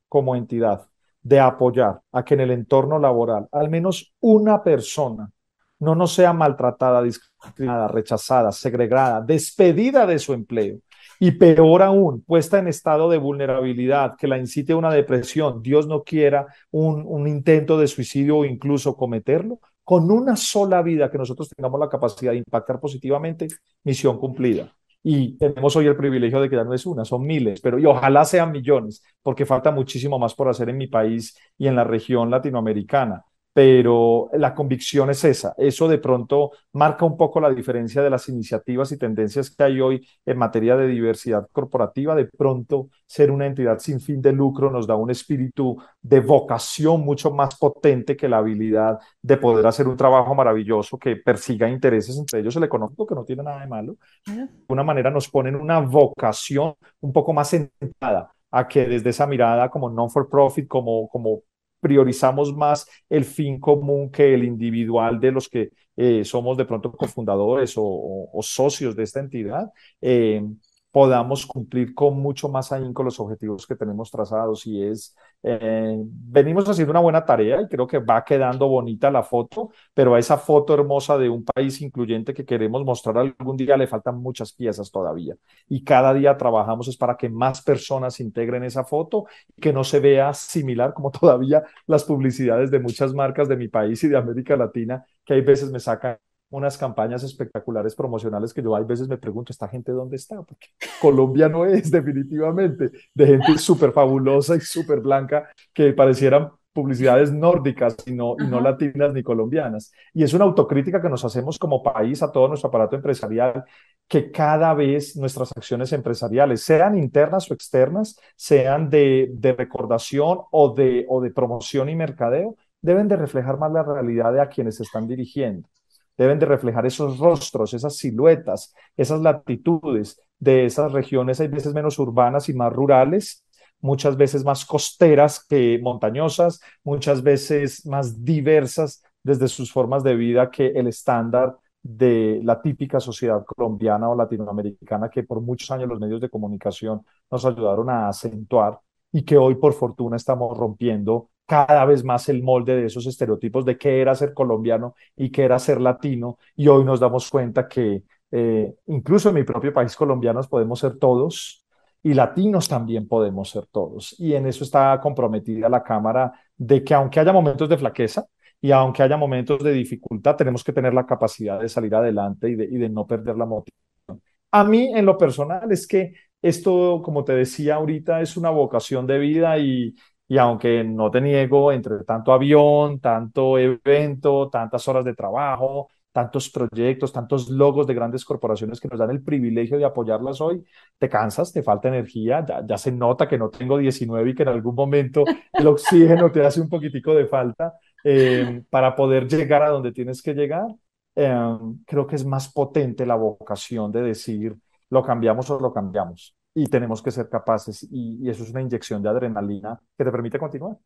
[0.09, 0.87] como entidad
[1.21, 5.31] de apoyar a que en el entorno laboral al menos una persona
[5.79, 10.79] no nos sea maltratada, discriminada, rechazada, segregada, despedida de su empleo
[11.19, 15.87] y peor aún, puesta en estado de vulnerabilidad, que la incite a una depresión, Dios
[15.87, 21.17] no quiera un, un intento de suicidio o incluso cometerlo, con una sola vida que
[21.17, 23.47] nosotros tengamos la capacidad de impactar positivamente,
[23.83, 24.75] misión cumplida.
[25.03, 27.85] Y tenemos hoy el privilegio de que ya no es una, son miles, pero y
[27.85, 31.83] ojalá sean millones, porque falta muchísimo más por hacer en mi país y en la
[31.83, 33.23] región latinoamericana
[33.55, 35.53] pero la convicción es esa.
[35.57, 39.79] Eso de pronto marca un poco la diferencia de las iniciativas y tendencias que hay
[39.79, 42.15] hoy en materia de diversidad corporativa.
[42.15, 47.05] De pronto, ser una entidad sin fin de lucro nos da un espíritu de vocación
[47.05, 52.17] mucho más potente que la habilidad de poder hacer un trabajo maravilloso que persiga intereses,
[52.17, 53.95] entre ellos el económico, que no tiene nada de malo.
[54.25, 59.25] De una manera nos ponen una vocación un poco más centrada a que desde esa
[59.25, 61.43] mirada como non-for-profit, como, como
[61.85, 66.91] priorizamos más el fin común que el individual de los que eh, somos de pronto
[66.91, 69.71] cofundadores o, socios de esta entidad.
[70.01, 70.43] Eh,
[70.89, 75.15] podamos cumplir con mucho más ahínco los objetivos que tenemos trazados y es,
[75.47, 80.15] eh, venimos haciendo una buena tarea y creo que va quedando bonita la foto, pero
[80.15, 84.17] a esa foto hermosa de un país incluyente que queremos mostrar algún día le faltan
[84.17, 85.35] muchas piezas todavía.
[85.69, 89.83] Y cada día trabajamos es para que más personas integren esa foto y que no
[89.83, 94.17] se vea similar como todavía las publicidades de muchas marcas de mi país y de
[94.17, 96.17] América Latina que hay veces me sacan
[96.49, 100.41] unas campañas espectaculares promocionales que yo hay veces me pregunto, ¿esta gente dónde está?
[100.43, 100.67] Porque
[101.01, 107.95] Colombia no es definitivamente de gente súper fabulosa y súper blanca que parecieran publicidades nórdicas
[108.05, 109.93] y no, y no latinas ni colombianas.
[110.13, 113.63] Y es una autocrítica que nos hacemos como país a todo nuestro aparato empresarial,
[114.09, 120.73] que cada vez nuestras acciones empresariales, sean internas o externas, sean de, de recordación o
[120.73, 124.75] de, o de promoción y mercadeo, deben de reflejar más la realidad de a quienes
[124.75, 125.69] se están dirigiendo
[126.17, 131.99] deben de reflejar esos rostros, esas siluetas, esas latitudes de esas regiones, hay veces menos
[131.99, 133.45] urbanas y más rurales,
[133.81, 140.51] muchas veces más costeras que montañosas, muchas veces más diversas desde sus formas de vida
[140.51, 145.99] que el estándar de la típica sociedad colombiana o latinoamericana que por muchos años los
[145.99, 148.79] medios de comunicación nos ayudaron a acentuar
[149.11, 153.65] y que hoy por fortuna estamos rompiendo cada vez más el molde de esos estereotipos
[153.65, 156.37] de qué era ser colombiano y qué era ser latino.
[156.55, 160.97] Y hoy nos damos cuenta que eh, incluso en mi propio país colombianos podemos ser
[160.97, 161.65] todos
[162.01, 164.15] y latinos también podemos ser todos.
[164.19, 168.25] Y en eso está comprometida la Cámara de que aunque haya momentos de flaqueza
[168.61, 172.55] y aunque haya momentos de dificultad, tenemos que tener la capacidad de salir adelante y
[172.55, 174.21] de, y de no perder la motivación.
[174.51, 179.07] A mí en lo personal es que esto, como te decía ahorita, es una vocación
[179.07, 179.95] de vida y,
[180.27, 186.49] y aunque no te niego, entre tanto avión, tanto evento, tantas horas de trabajo, tantos
[186.49, 190.63] proyectos, tantos logos de grandes corporaciones que nos dan el privilegio de apoyarlas hoy,
[190.97, 194.49] te cansas, te falta energía, ya, se nota que no tengo 19 y que en
[194.49, 199.69] algún momento el oxígeno te hace un poquitico de falta eh, para poder llegar a
[199.69, 200.67] donde tienes que llegar.
[201.15, 204.55] Em, creo que es más potente la vocación de decir,
[204.89, 206.33] lo cambiamos o lo cambiamos.
[206.55, 210.39] Y tenemos que ser capaces y, eso es una inyección de adrenalina que te permite
[210.39, 210.77] continuar.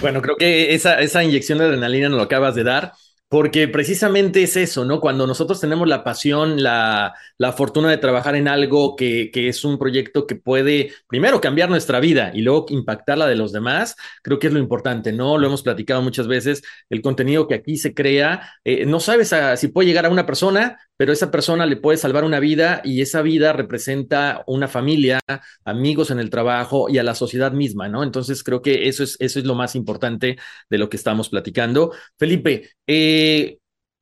[0.00, 2.92] Bueno, creo que esa, esa inyección de adrenalina nos lo acabas de dar.
[3.28, 5.00] Porque precisamente es eso, ¿no?
[5.00, 9.64] Cuando nosotros tenemos la pasión, la, la fortuna de trabajar en algo que, que, es
[9.64, 13.96] un proyecto que puede, primero, cambiar nuestra vida y luego impactar la de los demás,
[14.22, 15.38] creo que es lo importante, ¿no?
[15.38, 19.56] Lo hemos platicado muchas veces, el contenido que aquí se crea, eh, no sabes a,
[19.56, 23.02] si puede llegar a una persona, pero esa persona le puede salvar una vida y
[23.02, 25.20] esa vida representa una familia,
[25.64, 28.02] amigos en el trabajo y a la sociedad misma, ¿no?
[28.02, 30.36] Entonces creo que eso es, eso es lo más importante
[30.70, 31.92] de lo que estamos platicando.
[32.18, 33.15] Felipe, eh,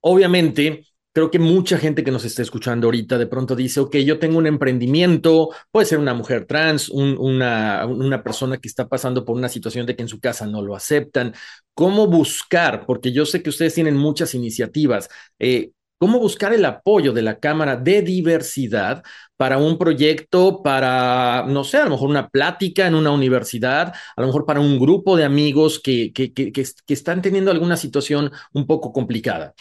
[0.00, 4.18] obviamente creo que mucha gente que nos está escuchando ahorita de pronto dice, ok, yo
[4.18, 9.24] tengo un emprendimiento, puede ser una mujer trans, un, una, una persona que está pasando
[9.24, 11.33] por una situación de que en su casa no lo aceptan.
[11.72, 12.85] ¿Cómo buscar?
[12.85, 15.09] Porque yo sé que ustedes tienen muchas iniciativas.
[15.38, 19.02] Eh, cómo buscar el apoyo de la Cámara de Diversidad
[19.37, 24.20] para un proyecto, para, no sé, a lo mejor una plática en una universidad, a
[24.20, 28.66] lo mejor para un grupo de amigos que, que, que, están teniendo alguna situación un
[28.66, 29.54] poco complicada.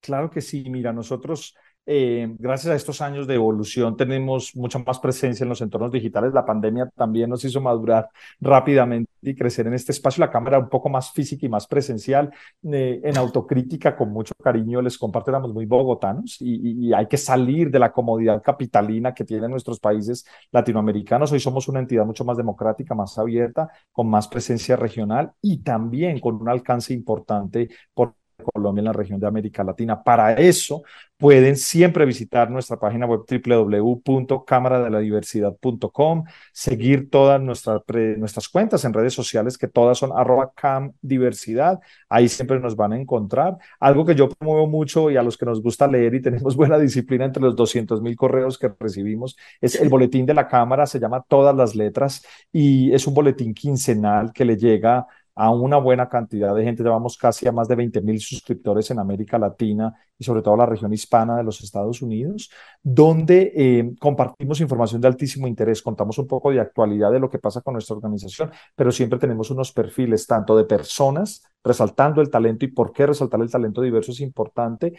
[0.00, 1.54] Claro que sí, mira, nosotros
[1.86, 6.32] eh, gracias a estos años de evolución tenemos mucha más presencia en los entornos digitales.
[6.32, 8.08] La pandemia también nos hizo madurar
[8.40, 10.20] rápidamente y crecer en este espacio.
[10.24, 12.32] La cámara un poco más física y más presencial.
[12.72, 17.70] Eh, en autocrítica, con mucho cariño, les comparto, muy bogotanos y, y, hay que salir
[17.70, 21.32] de la comodidad capitalina que tienen nuestros países latinoamericanos.
[21.32, 26.20] Hoy somos una entidad mucho más democrática, más abierta, con más presencia regional y también
[26.20, 30.02] con un alcance importante por Colombia en la región de América Latina.
[30.02, 30.82] Para eso
[31.16, 37.80] pueden siempre visitar nuestra página web www.cámaradela-diversidad.com, seguir todas nuestras,
[38.18, 42.98] nuestras cuentas en redes sociales que todas son arroba camdiversidad, ahí siempre nos van a
[42.98, 43.56] encontrar.
[43.80, 46.78] Algo que yo promuevo mucho y a los que nos gusta leer y tenemos buena
[46.78, 51.00] disciplina entre los 200 mil correos que recibimos es el boletín de la Cámara, se
[51.00, 56.08] llama Todas las Letras y es un boletín quincenal que le llega a una buena
[56.08, 56.82] cantidad de gente.
[56.82, 60.66] Llevamos casi a más de 20 mil suscriptores en América Latina y sobre todo la
[60.66, 62.50] región hispana de los Estados Unidos,
[62.82, 67.38] donde eh, compartimos información de altísimo interés, contamos un poco de actualidad de lo que
[67.38, 72.64] pasa con nuestra organización, pero siempre tenemos unos perfiles tanto de personas resaltando el talento
[72.64, 74.94] y por qué resaltar el talento diverso es importante.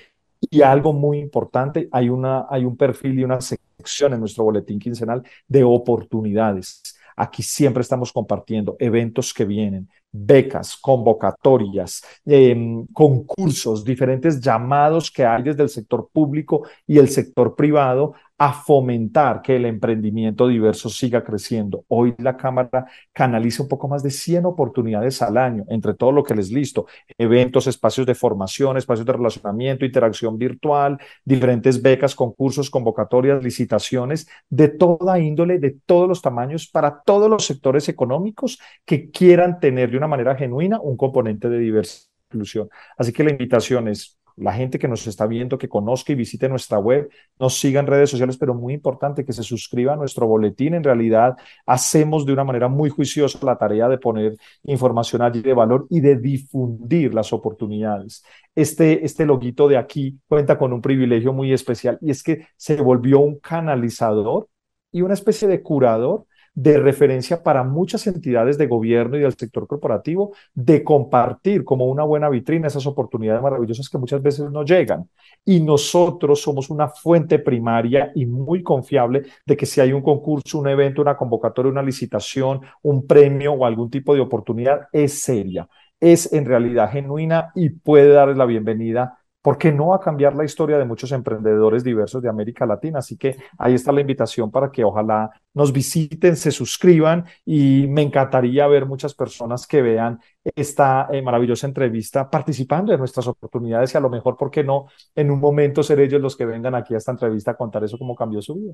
[0.50, 4.80] Y algo muy importante, hay, una, hay un perfil y una sección en nuestro boletín
[4.80, 6.95] quincenal de oportunidades.
[7.16, 12.56] Aquí siempre estamos compartiendo eventos que vienen, becas, convocatorias, eh,
[12.94, 19.42] concursos, diferentes llamados que hay desde el sector público y el sector privado a fomentar
[19.42, 21.86] que el emprendimiento diverso siga creciendo.
[21.88, 26.24] Hoy la Cámara canaliza un poco más de 100 oportunidades al año, entre todo lo
[26.24, 26.86] que les listo,
[27.18, 34.68] eventos, espacios de formación, espacios de relacionamiento, interacción virtual, diferentes becas, concursos, convocatorias, licitaciones, de
[34.68, 39.98] toda índole, de todos los tamaños, para todos los sectores económicos que quieran tener de
[39.98, 42.70] una manera genuina un componente de diversidad inclusión.
[42.98, 46.50] Así que la invitación es la gente que nos está viendo, que conozca y visite
[46.50, 50.28] nuestra web, nos siga en redes sociales, pero muy importante que se suscriba a nuestro
[50.28, 50.74] boletín.
[50.74, 55.54] En realidad, hacemos de una manera muy juiciosa la tarea de poner información allí de
[55.54, 58.24] valor y de difundir las oportunidades.
[58.54, 62.76] Este, este loguito de aquí cuenta con un privilegio muy especial y es que se
[62.82, 64.50] volvió un canalizador
[64.92, 69.68] y una especie de curador de referencia para muchas entidades de gobierno y del sector
[69.68, 75.10] corporativo de compartir como una buena vitrina esas oportunidades maravillosas que muchas veces no llegan.
[75.44, 80.58] Y nosotros somos una fuente primaria y muy confiable de que si hay un concurso,
[80.60, 85.68] un evento, una convocatoria, una licitación, un premio o algún tipo de oportunidad, es seria,
[86.00, 90.44] es en realidad genuina y puede darle la bienvenida ¿por qué no a cambiar la
[90.44, 92.98] historia de muchos emprendedores diversos de América Latina?
[92.98, 98.02] Así que ahí está la invitación para que ojalá nos visiten, se suscriban y me
[98.02, 100.20] encantaría ver muchas personas que vean
[100.56, 104.88] esta eh, maravillosa entrevista participando de nuestras oportunidades y a lo mejor, ¿por qué no?
[105.14, 108.00] En un momento ser ellos los que vengan aquí a esta entrevista a contar eso,
[108.00, 108.74] cómo cambió su vida.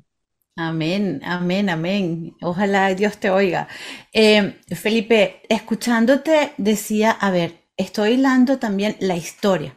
[0.55, 2.33] Amén, amén, amén.
[2.41, 3.67] Ojalá Dios te oiga.
[4.13, 9.75] Eh, Felipe, escuchándote decía, a ver, estoy hilando también la historia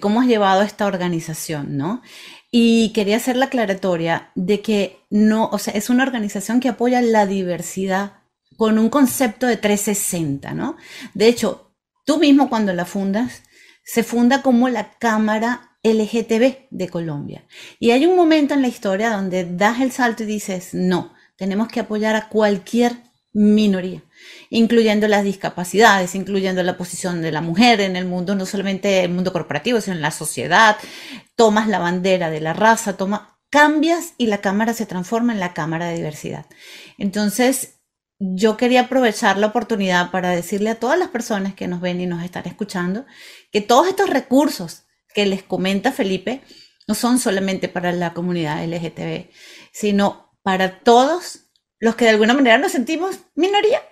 [0.00, 2.02] cómo has llevado esta organización, ¿no?
[2.50, 7.00] Y quería hacer la aclaratoria de que no, o sea, es una organización que apoya
[7.02, 8.18] la diversidad
[8.56, 10.76] con un concepto de 360, ¿no?
[11.14, 13.42] De hecho, tú mismo cuando la fundas,
[13.84, 17.44] se funda como la Cámara LGTB de Colombia.
[17.78, 21.68] Y hay un momento en la historia donde das el salto y dices, no, tenemos
[21.68, 22.96] que apoyar a cualquier
[23.32, 24.02] minoría
[24.54, 29.10] incluyendo las discapacidades, incluyendo la posición de la mujer en el mundo, no solamente el
[29.10, 30.76] mundo corporativo, sino en la sociedad.
[31.34, 35.54] Tomas la bandera de la raza, toma cambias y la cámara se transforma en la
[35.54, 36.46] cámara de diversidad.
[36.98, 37.80] Entonces,
[38.20, 42.06] yo quería aprovechar la oportunidad para decirle a todas las personas que nos ven y
[42.06, 43.06] nos están escuchando
[43.50, 46.42] que todos estos recursos que les comenta Felipe
[46.86, 49.30] no son solamente para la comunidad LGTB,
[49.72, 51.40] sino para todos
[51.80, 53.82] los que de alguna manera nos sentimos minoría.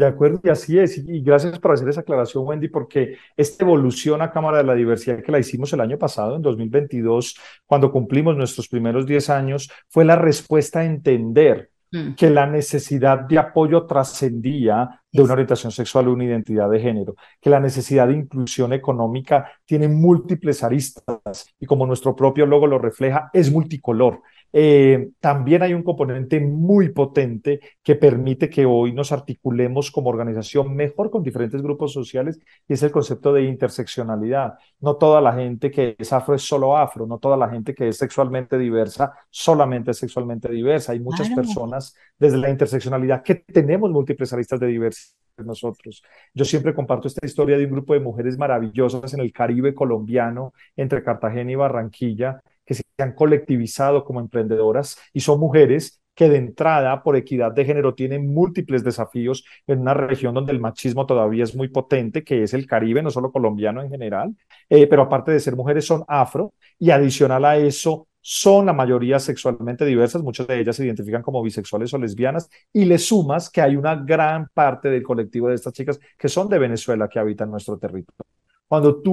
[0.00, 0.96] De acuerdo, y así es.
[0.96, 5.22] Y gracias por hacer esa aclaración, Wendy, porque esta evolución a Cámara de la Diversidad
[5.22, 7.36] que la hicimos el año pasado, en 2022,
[7.66, 12.14] cuando cumplimos nuestros primeros 10 años, fue la respuesta a entender Mm.
[12.14, 17.16] que la necesidad de apoyo trascendía de una orientación sexual o una identidad de género,
[17.40, 22.78] que la necesidad de inclusión económica tiene múltiples aristas y como nuestro propio logo lo
[22.78, 24.22] refleja, es multicolor.
[24.52, 30.74] Eh, también hay un componente muy potente que permite que hoy nos articulemos como organización
[30.74, 34.54] mejor con diferentes grupos sociales y es el concepto de interseccionalidad.
[34.80, 37.88] No toda la gente que es afro es solo afro, no toda la gente que
[37.88, 40.92] es sexualmente diversa solamente es sexualmente diversa.
[40.92, 46.02] Hay muchas personas desde la interseccionalidad que tenemos múltiples aristas de diversidad nosotros.
[46.34, 50.52] Yo siempre comparto esta historia de un grupo de mujeres maravillosas en el Caribe colombiano,
[50.76, 56.36] entre Cartagena y Barranquilla, que se han colectivizado como emprendedoras y son mujeres que de
[56.36, 61.42] entrada, por equidad de género, tienen múltiples desafíos en una región donde el machismo todavía
[61.42, 64.36] es muy potente, que es el Caribe, no solo colombiano en general,
[64.68, 69.18] eh, pero aparte de ser mujeres, son afro y adicional a eso, son la mayoría
[69.18, 73.62] sexualmente diversas, muchas de ellas se identifican como bisexuales o lesbianas, y le sumas que
[73.62, 77.50] hay una gran parte del colectivo de estas chicas que son de Venezuela que habitan
[77.50, 78.39] nuestro territorio.
[78.70, 79.10] Cuando tú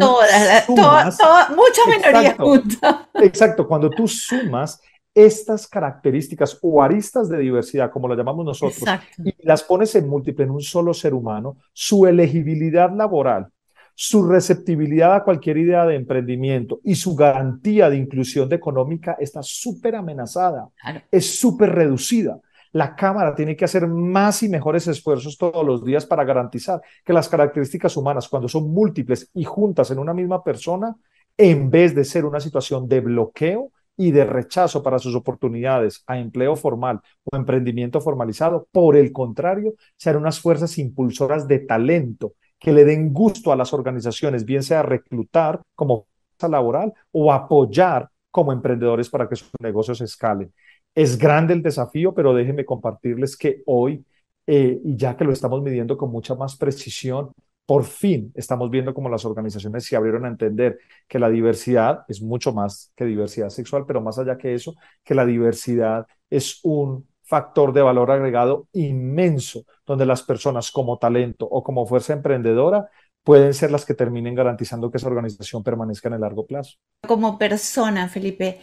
[0.67, 1.17] sumas,
[1.49, 4.79] mucha minoría exacto, exacto, cuando tú sumas
[5.15, 8.83] estas características o aristas de diversidad, como lo llamamos nosotros,
[9.17, 13.47] y las pones en múltiple en un solo ser humano, su elegibilidad laboral,
[13.95, 19.95] su receptibilidad a cualquier idea de emprendimiento y su garantía de inclusión económica está súper
[19.95, 20.69] amenazada,
[21.09, 22.39] es súper reducida
[22.71, 27.13] la Cámara tiene que hacer más y mejores esfuerzos todos los días para garantizar que
[27.13, 30.95] las características humanas, cuando son múltiples y juntas en una misma persona,
[31.37, 36.19] en vez de ser una situación de bloqueo y de rechazo para sus oportunidades a
[36.19, 42.71] empleo formal o emprendimiento formalizado, por el contrario, sean unas fuerzas impulsoras de talento que
[42.71, 46.07] le den gusto a las organizaciones, bien sea reclutar como
[46.37, 50.53] fuerza laboral o apoyar como emprendedores para que sus negocios escalen.
[50.97, 54.03] Es grande el desafío, pero déjenme compartirles que hoy,
[54.47, 57.31] eh, y ya que lo estamos midiendo con mucha más precisión,
[57.67, 62.19] por fin estamos viendo cómo las organizaciones se abrieron a entender que la diversidad es
[62.19, 64.73] mucho más que diversidad sexual, pero más allá que eso,
[65.03, 71.45] que la diversidad es un factor de valor agregado inmenso, donde las personas como talento
[71.45, 72.89] o como fuerza emprendedora
[73.23, 76.77] pueden ser las que terminen garantizando que esa organización permanezca en el largo plazo.
[77.05, 78.61] Como persona, Felipe,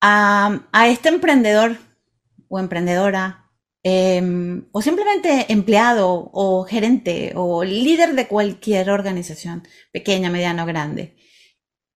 [0.00, 1.78] a, este emprendedor
[2.48, 3.50] o emprendedora,
[3.82, 11.16] em, o simplemente empleado o gerente o líder de cualquier organización, pequeña, mediana o grande,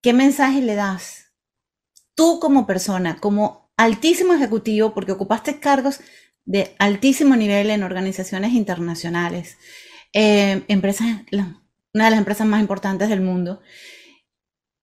[0.03, 1.33] ¿qué mensaje le das?
[2.15, 6.01] Tú como persona, como altísimo ejecutivo, porque ocupaste cargos
[6.45, 9.57] de altísimo nivel en organizaciones internacionales,
[10.13, 13.61] em, empresas, una de las empresas más importantes del mundo,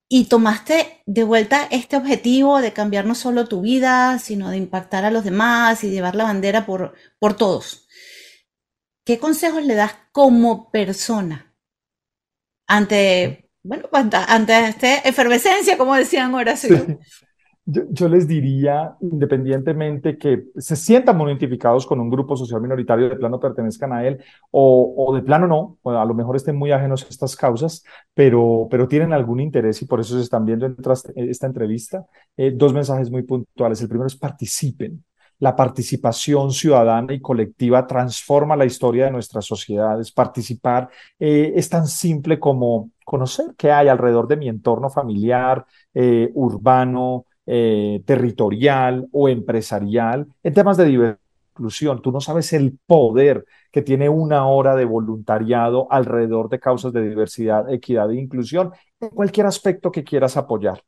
[0.09, 5.03] y tomaste de vuelta este objetivo de cambiar no solo tu vida, sino de impactar
[5.05, 7.87] a los demás y llevar la bandera por, por todos.
[9.05, 11.55] ¿Qué consejos le das como persona
[12.67, 16.99] ante, bueno, ante esta efervescencia, como decían Horacio?
[17.69, 23.17] Yo, les diría, independientemente que se sientan muy identificados con un grupo social minoritario, de
[23.17, 27.09] plano pertenezcan a él, o, de plano no, a lo mejor estén muy ajenos a
[27.09, 30.65] estas causas, pero, pero tienen algún interés y por eso se están viendo
[31.15, 32.05] esta entrevista.
[32.37, 33.81] Eh, dos mensajes muy puntuales.
[33.81, 35.03] El primero es participen.
[35.39, 40.11] La participación ciudadana y colectiva transforma la historia de nuestras sociedades.
[40.11, 40.89] Participar
[41.19, 47.26] eh, es tan simple como conocer qué hay alrededor de mi entorno familiar, eh, urbano,
[47.47, 51.27] eh, territorial o empresarial, en temas de diversidad
[51.57, 52.01] inclusión.
[52.01, 57.07] Tú no sabes el poder que tiene una hora de voluntariado alrededor de causas de
[57.09, 60.83] diversidad, equidad e inclusión en cualquier aspecto que quieras apoyar.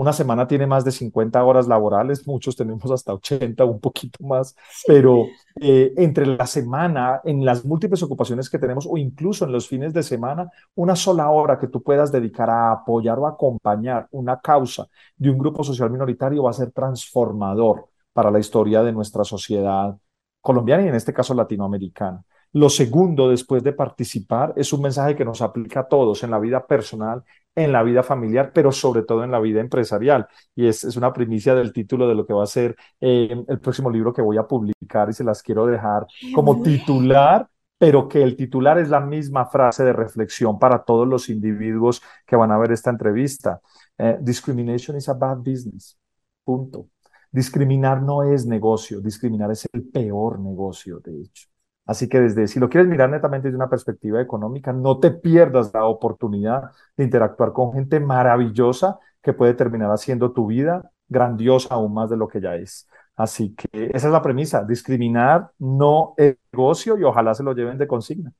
[0.00, 4.24] Una semana tiene más de 50 horas laborales, muchos tenemos hasta 80 o un poquito
[4.24, 5.26] más, pero
[5.60, 9.92] eh, entre la semana, en las múltiples ocupaciones que tenemos o incluso en los fines
[9.92, 14.88] de semana, una sola hora que tú puedas dedicar a apoyar o acompañar una causa
[15.18, 17.84] de un grupo social minoritario va a ser transformador
[18.14, 19.94] para la historia de nuestra sociedad
[20.40, 22.24] colombiana y en este caso latinoamericana.
[22.52, 26.38] Lo segundo, después de participar, es un mensaje que nos aplica a todos en la
[26.38, 27.22] vida personal,
[27.54, 30.26] en la vida familiar, pero sobre todo en la vida empresarial.
[30.56, 33.60] Y es, es una primicia del título de lo que va a ser eh, el
[33.60, 37.48] próximo libro que voy a publicar y se las quiero dejar como titular
[37.80, 42.36] pero que el titular es la misma frase de reflexión para todos los individuos que
[42.36, 43.62] van a ver esta entrevista.
[43.96, 45.96] Eh, discrimination is a bad business.
[46.44, 46.88] Punto.
[47.32, 51.49] Discriminar no es negocio, discriminar es el peor negocio, de hecho.
[51.90, 55.74] Así que desde, si lo quieres mirar netamente desde una perspectiva económica, no te pierdas
[55.74, 61.92] la oportunidad de interactuar con gente maravillosa que puede terminar haciendo tu vida grandiosa aún
[61.92, 62.86] más de lo que ya es.
[63.16, 67.76] Así que esa es la premisa, discriminar no es negocio y ojalá se lo lleven
[67.76, 68.32] de consigna.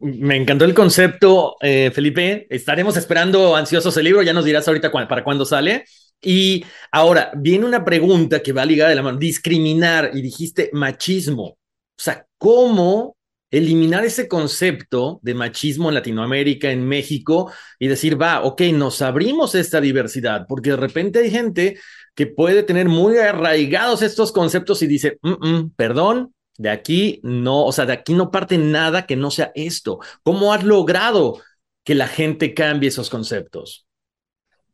[0.00, 2.48] Me encantó el concepto, eh, Felipe.
[2.50, 5.84] Estaremos esperando ansiosos el libro, ya nos dirás ahorita para cuándo sale.
[6.20, 11.56] Y ahora viene una pregunta que va ligada de la mano, discriminar, y dijiste machismo.
[11.98, 13.16] O sea, ¿cómo
[13.50, 19.54] eliminar ese concepto de machismo en Latinoamérica, en México, y decir, va, ok, nos abrimos
[19.54, 21.78] esta diversidad, porque de repente hay gente
[22.14, 27.64] que puede tener muy arraigados estos conceptos y dice, mm, mm, perdón, de aquí no,
[27.64, 30.00] o sea, de aquí no parte nada que no sea esto.
[30.22, 31.40] ¿Cómo has logrado
[31.84, 33.85] que la gente cambie esos conceptos?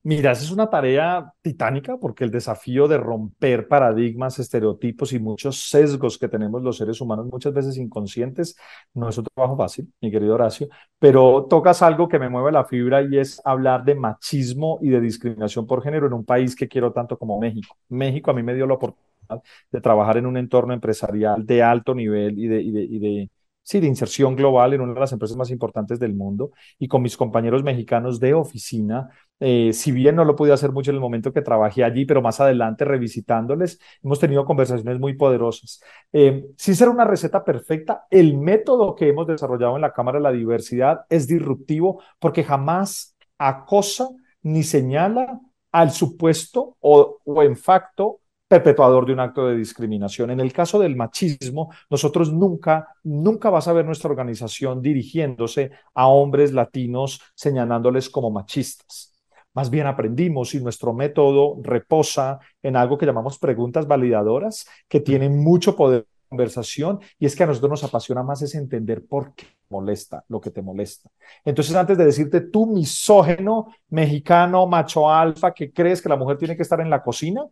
[0.04, 6.18] Mira, es una tarea titánica porque el desafío de romper paradigmas, estereotipos y muchos sesgos
[6.18, 8.56] que tenemos los seres humanos, muchas veces inconscientes,
[8.94, 10.66] no es un trabajo fácil, mi querido Horacio,
[10.98, 15.00] pero tocas algo que me mueve la fibra y es hablar de machismo y de
[15.00, 17.76] discriminación por género en un país que quiero tanto como México.
[17.88, 19.40] México a mí me dio la oportunidad
[19.70, 23.30] de trabajar en un entorno empresarial de alto nivel y de, y de, y de
[23.72, 27.02] sí, de inserción global en una de las empresas más importantes del mundo y con
[27.02, 29.08] mis compañeros mexicanos de oficina.
[29.40, 32.22] Eh, si bien no lo pude hacer mucho en el momento que trabajé allí, pero
[32.22, 35.82] más adelante revisitándoles, hemos tenido conversaciones muy poderosas.
[36.12, 40.22] Eh, sin ser una receta perfecta, el método que hemos desarrollado en la Cámara de
[40.24, 44.08] la Diversidad es disruptivo porque jamás acosa
[44.42, 45.40] ni señala
[45.72, 48.20] al supuesto o, o en facto
[48.52, 50.30] perpetuador de un acto de discriminación.
[50.30, 56.08] En el caso del machismo, nosotros nunca, nunca vas a ver nuestra organización dirigiéndose a
[56.08, 59.14] hombres latinos señalándoles como machistas.
[59.54, 65.42] Más bien aprendimos y nuestro método reposa en algo que llamamos preguntas validadoras, que tienen
[65.42, 69.34] mucho poder de conversación y es que a nosotros nos apasiona más es entender por
[69.34, 71.10] qué molesta lo que te molesta.
[71.42, 76.54] Entonces, antes de decirte tú misógeno, mexicano, macho alfa, que crees que la mujer tiene
[76.54, 77.42] que estar en la cocina,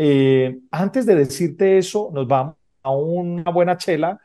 [0.00, 4.20] eh, antes de decirte eso, nos vamos a una buena chela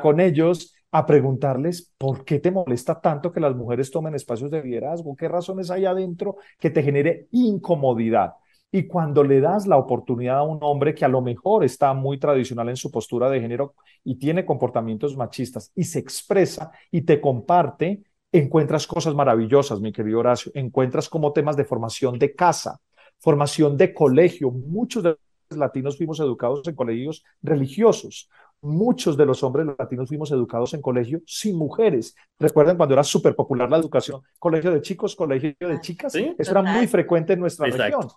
[0.00, 4.62] con ellos a preguntarles por qué te molesta tanto que las mujeres tomen espacios de
[4.62, 8.34] liderazgo, qué razones hay adentro que te genere incomodidad.
[8.70, 12.18] Y cuando le das la oportunidad a un hombre que a lo mejor está muy
[12.20, 17.20] tradicional en su postura de género y tiene comportamientos machistas y se expresa y te
[17.20, 20.52] comparte, encuentras cosas maravillosas, mi querido Horacio.
[20.54, 22.78] Encuentras como temas de formación de casa,
[23.18, 24.50] formación de colegio.
[24.50, 25.16] Muchos de
[25.50, 28.28] los latinos fuimos educados en colegios religiosos.
[28.60, 32.16] Muchos de los hombres latinos fuimos educados en colegio sin mujeres.
[32.38, 36.14] Recuerden cuando era súper popular la educación, colegio de chicos, colegio de chicas.
[36.14, 38.08] Eso era muy frecuente en nuestra región.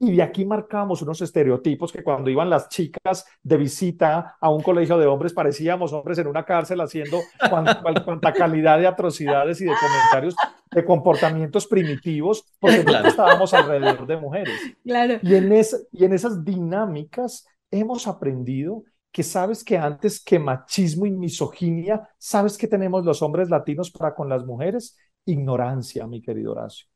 [0.00, 4.62] Y de aquí marcamos unos estereotipos que cuando iban las chicas de visita a un
[4.62, 7.18] colegio de hombres parecíamos hombres en una cárcel haciendo
[7.50, 10.36] cuanta, calidad de atrocidades y de comentarios
[10.70, 14.60] de comportamientos primitivos porque estábamos alrededor de mujeres.
[14.84, 15.18] Claro.
[15.20, 15.52] Y en,
[15.90, 22.56] y en esas dinámicas hemos aprendido que sabes que antes que machismo y misoginia, ¿sabes
[22.56, 24.96] que tenemos los hombres latinos para con las mujeres?
[25.24, 26.86] Ignorancia, mi querido Horacio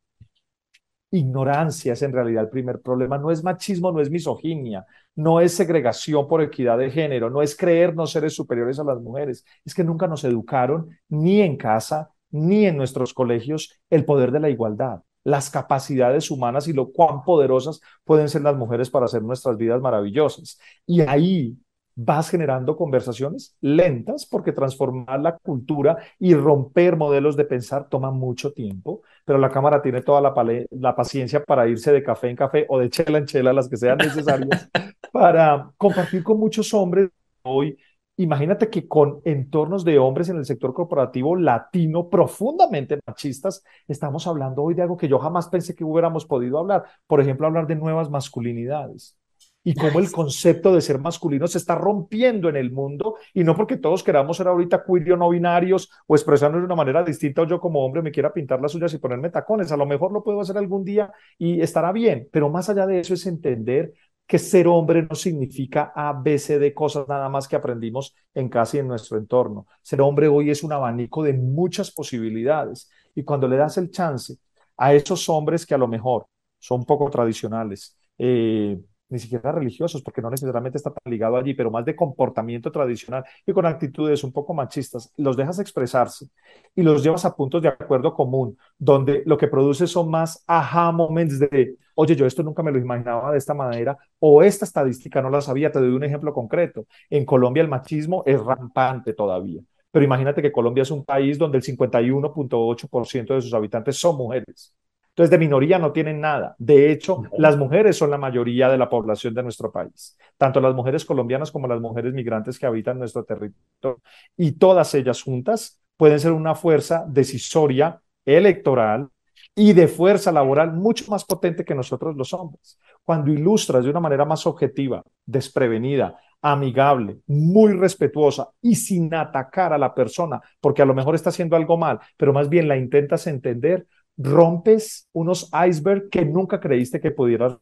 [1.12, 3.18] ignorancia es en realidad el primer problema.
[3.18, 4.84] No es machismo, no es misoginia,
[5.14, 9.44] no es segregación por equidad de género, no es creernos seres superiores a las mujeres.
[9.64, 14.40] Es que nunca nos educaron ni en casa ni en nuestros colegios el poder de
[14.40, 19.22] la igualdad, las capacidades humanas y lo cuán poderosas pueden ser las mujeres para hacer
[19.22, 20.58] nuestras vidas maravillosas.
[20.86, 21.56] Y ahí
[21.94, 28.52] vas generando conversaciones lentas porque transformar la cultura y romper modelos de pensar toma mucho
[28.52, 30.34] tiempo, pero la Cámara tiene toda la,
[30.70, 33.76] la paciencia para irse de café en café o de chela en chela, las que
[33.76, 34.70] sean necesarias,
[35.12, 37.10] para compartir con muchos hombres
[37.42, 37.76] hoy.
[38.16, 44.62] Imagínate que con entornos de hombres en el sector corporativo latino profundamente machistas, estamos hablando
[44.62, 46.84] hoy de algo que yo jamás pensé que hubiéramos podido hablar.
[47.06, 49.16] Por ejemplo, hablar de nuevas masculinidades
[49.64, 53.54] y cómo el concepto de ser masculino se está rompiendo en el mundo y no
[53.54, 57.42] porque todos queramos ser ahorita queer o no binarios o expresarnos de una manera distinta
[57.42, 60.12] o yo como hombre me quiera pintar las uñas y ponerme tacones, a lo mejor
[60.12, 63.92] lo puedo hacer algún día y estará bien, pero más allá de eso es entender
[64.26, 68.48] que ser hombre no significa A, B, C, D cosas nada más que aprendimos en
[68.48, 69.66] casa y en nuestro entorno.
[69.82, 72.88] Ser hombre hoy es un abanico de muchas posibilidades.
[73.14, 74.36] Y cuando le das el chance
[74.76, 76.26] a esos hombres que a lo mejor
[76.58, 78.78] son poco tradicionales, eh,
[79.12, 83.24] ni siquiera religiosos, porque no necesariamente está tan ligado allí, pero más de comportamiento tradicional
[83.46, 86.28] y con actitudes un poco machistas, los dejas expresarse
[86.74, 90.92] y los llevas a puntos de acuerdo común, donde lo que produce son más aha
[90.92, 95.20] moments de, oye, yo esto nunca me lo imaginaba de esta manera, o esta estadística
[95.22, 96.86] no la sabía, te doy un ejemplo concreto.
[97.10, 99.60] En Colombia el machismo es rampante todavía.
[99.90, 104.74] Pero imagínate que Colombia es un país donde el 51.8% de sus habitantes son mujeres.
[105.12, 106.56] Entonces, de minoría no tienen nada.
[106.58, 110.74] De hecho, las mujeres son la mayoría de la población de nuestro país, tanto las
[110.74, 114.00] mujeres colombianas como las mujeres migrantes que habitan nuestro territorio.
[114.38, 119.08] Y todas ellas juntas pueden ser una fuerza decisoria electoral
[119.54, 122.78] y de fuerza laboral mucho más potente que nosotros los hombres.
[123.04, 129.78] Cuando ilustras de una manera más objetiva, desprevenida, amigable, muy respetuosa y sin atacar a
[129.78, 133.26] la persona, porque a lo mejor está haciendo algo mal, pero más bien la intentas
[133.26, 133.86] entender,
[134.16, 137.56] rompes unos iceberg que nunca creíste que pudieras.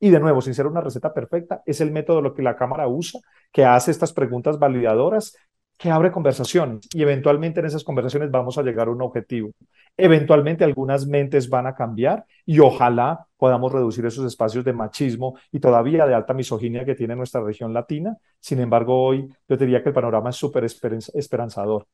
[0.00, 2.88] Y de nuevo, sin ser una receta perfecta, es el método lo que la cámara
[2.88, 3.20] usa,
[3.52, 5.36] que hace estas preguntas validadoras,
[5.78, 9.50] que abre conversaciones y eventualmente en esas conversaciones vamos a llegar a un objetivo.
[9.96, 15.58] Eventualmente algunas mentes van a cambiar y ojalá podamos reducir esos espacios de machismo y
[15.58, 18.16] todavía de alta misoginia que tiene nuestra región latina.
[18.38, 21.86] Sin embargo, hoy yo diría que el panorama es súper esperanzador.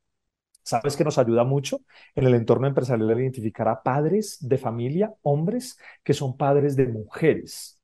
[0.69, 1.81] ¿Sabes que nos ayuda mucho
[2.15, 6.87] en el entorno empresarial a identificar a padres de familia, hombres que son padres de
[6.89, 7.81] mujeres?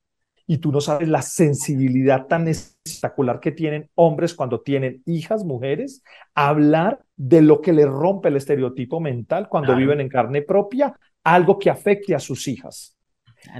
[0.46, 6.02] Y tú no sabes la sensibilidad tan espectacular que tienen hombres cuando tienen hijas, mujeres,
[6.34, 11.58] hablar de lo que les rompe el estereotipo mental cuando viven en carne propia, algo
[11.58, 12.93] que afecte a sus hijas.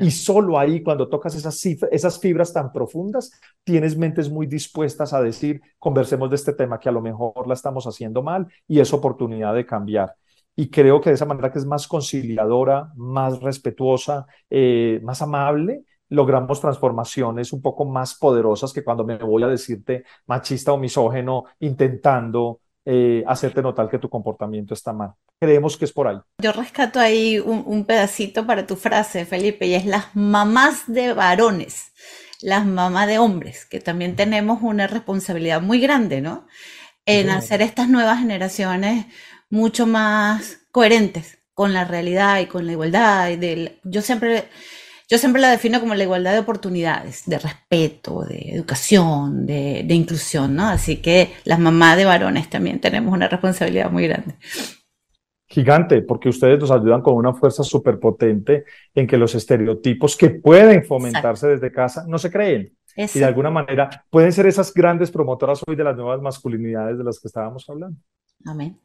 [0.01, 3.31] Y solo ahí, cuando tocas esas, esas fibras tan profundas,
[3.63, 7.55] tienes mentes muy dispuestas a decir, conversemos de este tema que a lo mejor la
[7.55, 10.15] estamos haciendo mal y es oportunidad de cambiar.
[10.57, 15.85] Y creo que de esa manera que es más conciliadora, más respetuosa, eh, más amable,
[16.09, 21.45] logramos transformaciones un poco más poderosas que cuando me voy a decirte machista o misógeno
[21.61, 25.13] intentando eh, hacerte notar que tu comportamiento está mal.
[25.41, 26.19] Creemos que es por ahí.
[26.43, 31.93] Yo rescato ahí un, pedacito para tu frase, Felipe, y es las mamás de varones,
[32.43, 36.47] las mamás de hombres, que también tenemos una responsabilidad muy grande, ¿no?
[37.07, 39.07] En hacer estas nuevas generaciones
[39.51, 43.31] mucho más coherentes con la realidad y con la igualdad.
[43.31, 44.49] Y del, yo siempre
[45.09, 50.57] yo siempre la defino como la igualdad de oportunidades, de respeto, de educación, de, inclusión,
[50.57, 50.69] ¿no?
[50.69, 54.35] Así que las mamás de varones también tenemos una responsabilidad muy grande.
[55.47, 60.31] Gigante, porque ustedes nos ayudan con una fuerza súper potente en que los estereotipos que
[60.31, 62.75] pueden fomentarse desde casa no se creen.
[62.97, 67.05] Y de alguna manera pueden ser esas grandes promotoras hoy de las nuevas masculinidades de
[67.05, 67.99] las que estábamos hablando.
[68.47, 68.79] Amén.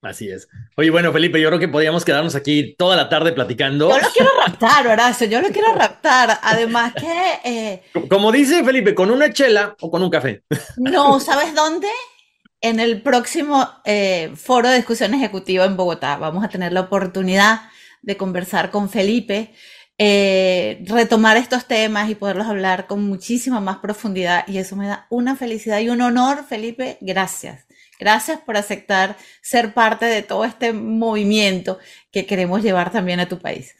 [0.00, 0.48] Así es.
[0.76, 3.90] Oye, bueno, Felipe, yo creo que podríamos quedarnos aquí toda la tarde platicando.
[3.90, 6.38] Yo lo quiero raptar, Horacio, yo lo quiero raptar.
[6.42, 7.40] Además que...
[7.44, 10.44] Eh, como dice Felipe, con una chela o con un café.
[10.76, 11.88] No, ¿sabes dónde?
[12.60, 16.16] En el próximo eh, foro de discusión ejecutiva en Bogotá.
[16.16, 17.62] Vamos a tener la oportunidad
[18.02, 19.52] de conversar con Felipe,
[19.98, 24.44] eh, retomar estos temas y poderlos hablar con muchísima más profundidad.
[24.46, 26.98] Y eso me da una felicidad y un honor, Felipe.
[27.00, 27.67] Gracias.
[27.98, 31.78] Gracias por aceptar ser parte de todo este movimiento
[32.12, 33.74] que queremos llevar también a tu país.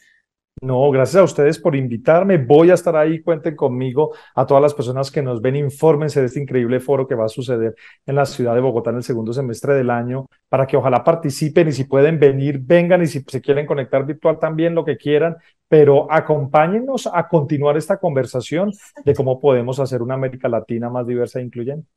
[0.61, 2.37] No, gracias a ustedes por invitarme.
[2.37, 4.13] Voy a estar ahí, cuenten conmigo.
[4.35, 7.29] A todas las personas que nos ven, infórmense de este increíble foro que va a
[7.29, 11.01] suceder en la ciudad de Bogotá en el segundo semestre del año, para que ojalá
[11.01, 14.97] participen y si pueden venir, vengan y si se quieren conectar virtual también, lo que
[14.97, 15.37] quieran,
[15.69, 18.73] pero acompáñenos a continuar esta conversación
[19.05, 21.87] de cómo podemos hacer una América Latina más diversa e incluyente.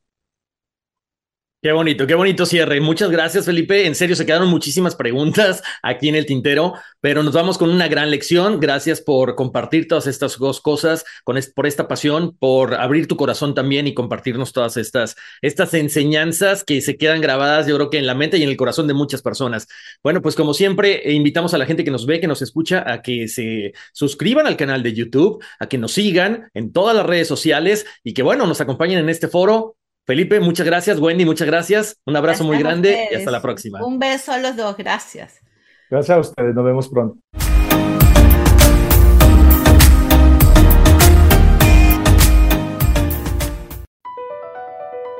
[1.64, 2.80] Qué bonito, qué bonito cierre.
[2.80, 3.86] Muchas gracias, Felipe.
[3.86, 7.86] En serio, se quedaron muchísimas preguntas aquí en el tintero, pero nos vamos con una
[7.86, 8.58] gran lección.
[8.58, 13.86] Gracias por compartir todas estas dos cosas, por esta pasión, por abrir tu corazón también
[13.86, 18.16] y compartirnos todas estas, estas enseñanzas que se quedan grabadas, yo creo que en la
[18.16, 19.68] mente y en el corazón de muchas personas.
[20.02, 22.82] Bueno, pues como siempre, eh, invitamos a la gente que nos ve, que nos escucha,
[22.84, 27.06] a que se suscriban al canal de YouTube, a que nos sigan en todas las
[27.06, 30.98] redes sociales y que, bueno, nos acompañen en este foro Felipe, muchas gracias.
[30.98, 31.96] Wendy, muchas gracias.
[32.06, 33.84] Un abrazo muy grande y hasta la próxima.
[33.84, 34.76] Un beso a los dos.
[34.76, 35.40] Gracias.
[35.90, 36.54] Gracias a ustedes.
[36.54, 37.18] Nos vemos pronto.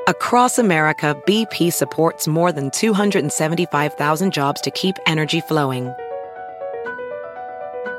[0.05, 5.93] Across America, BP supports more than 275,000 jobs to keep energy flowing.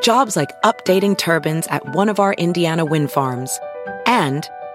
[0.03, 3.59] Jobs like updating turbines at one of our Indiana wind farms
[4.05, 4.47] and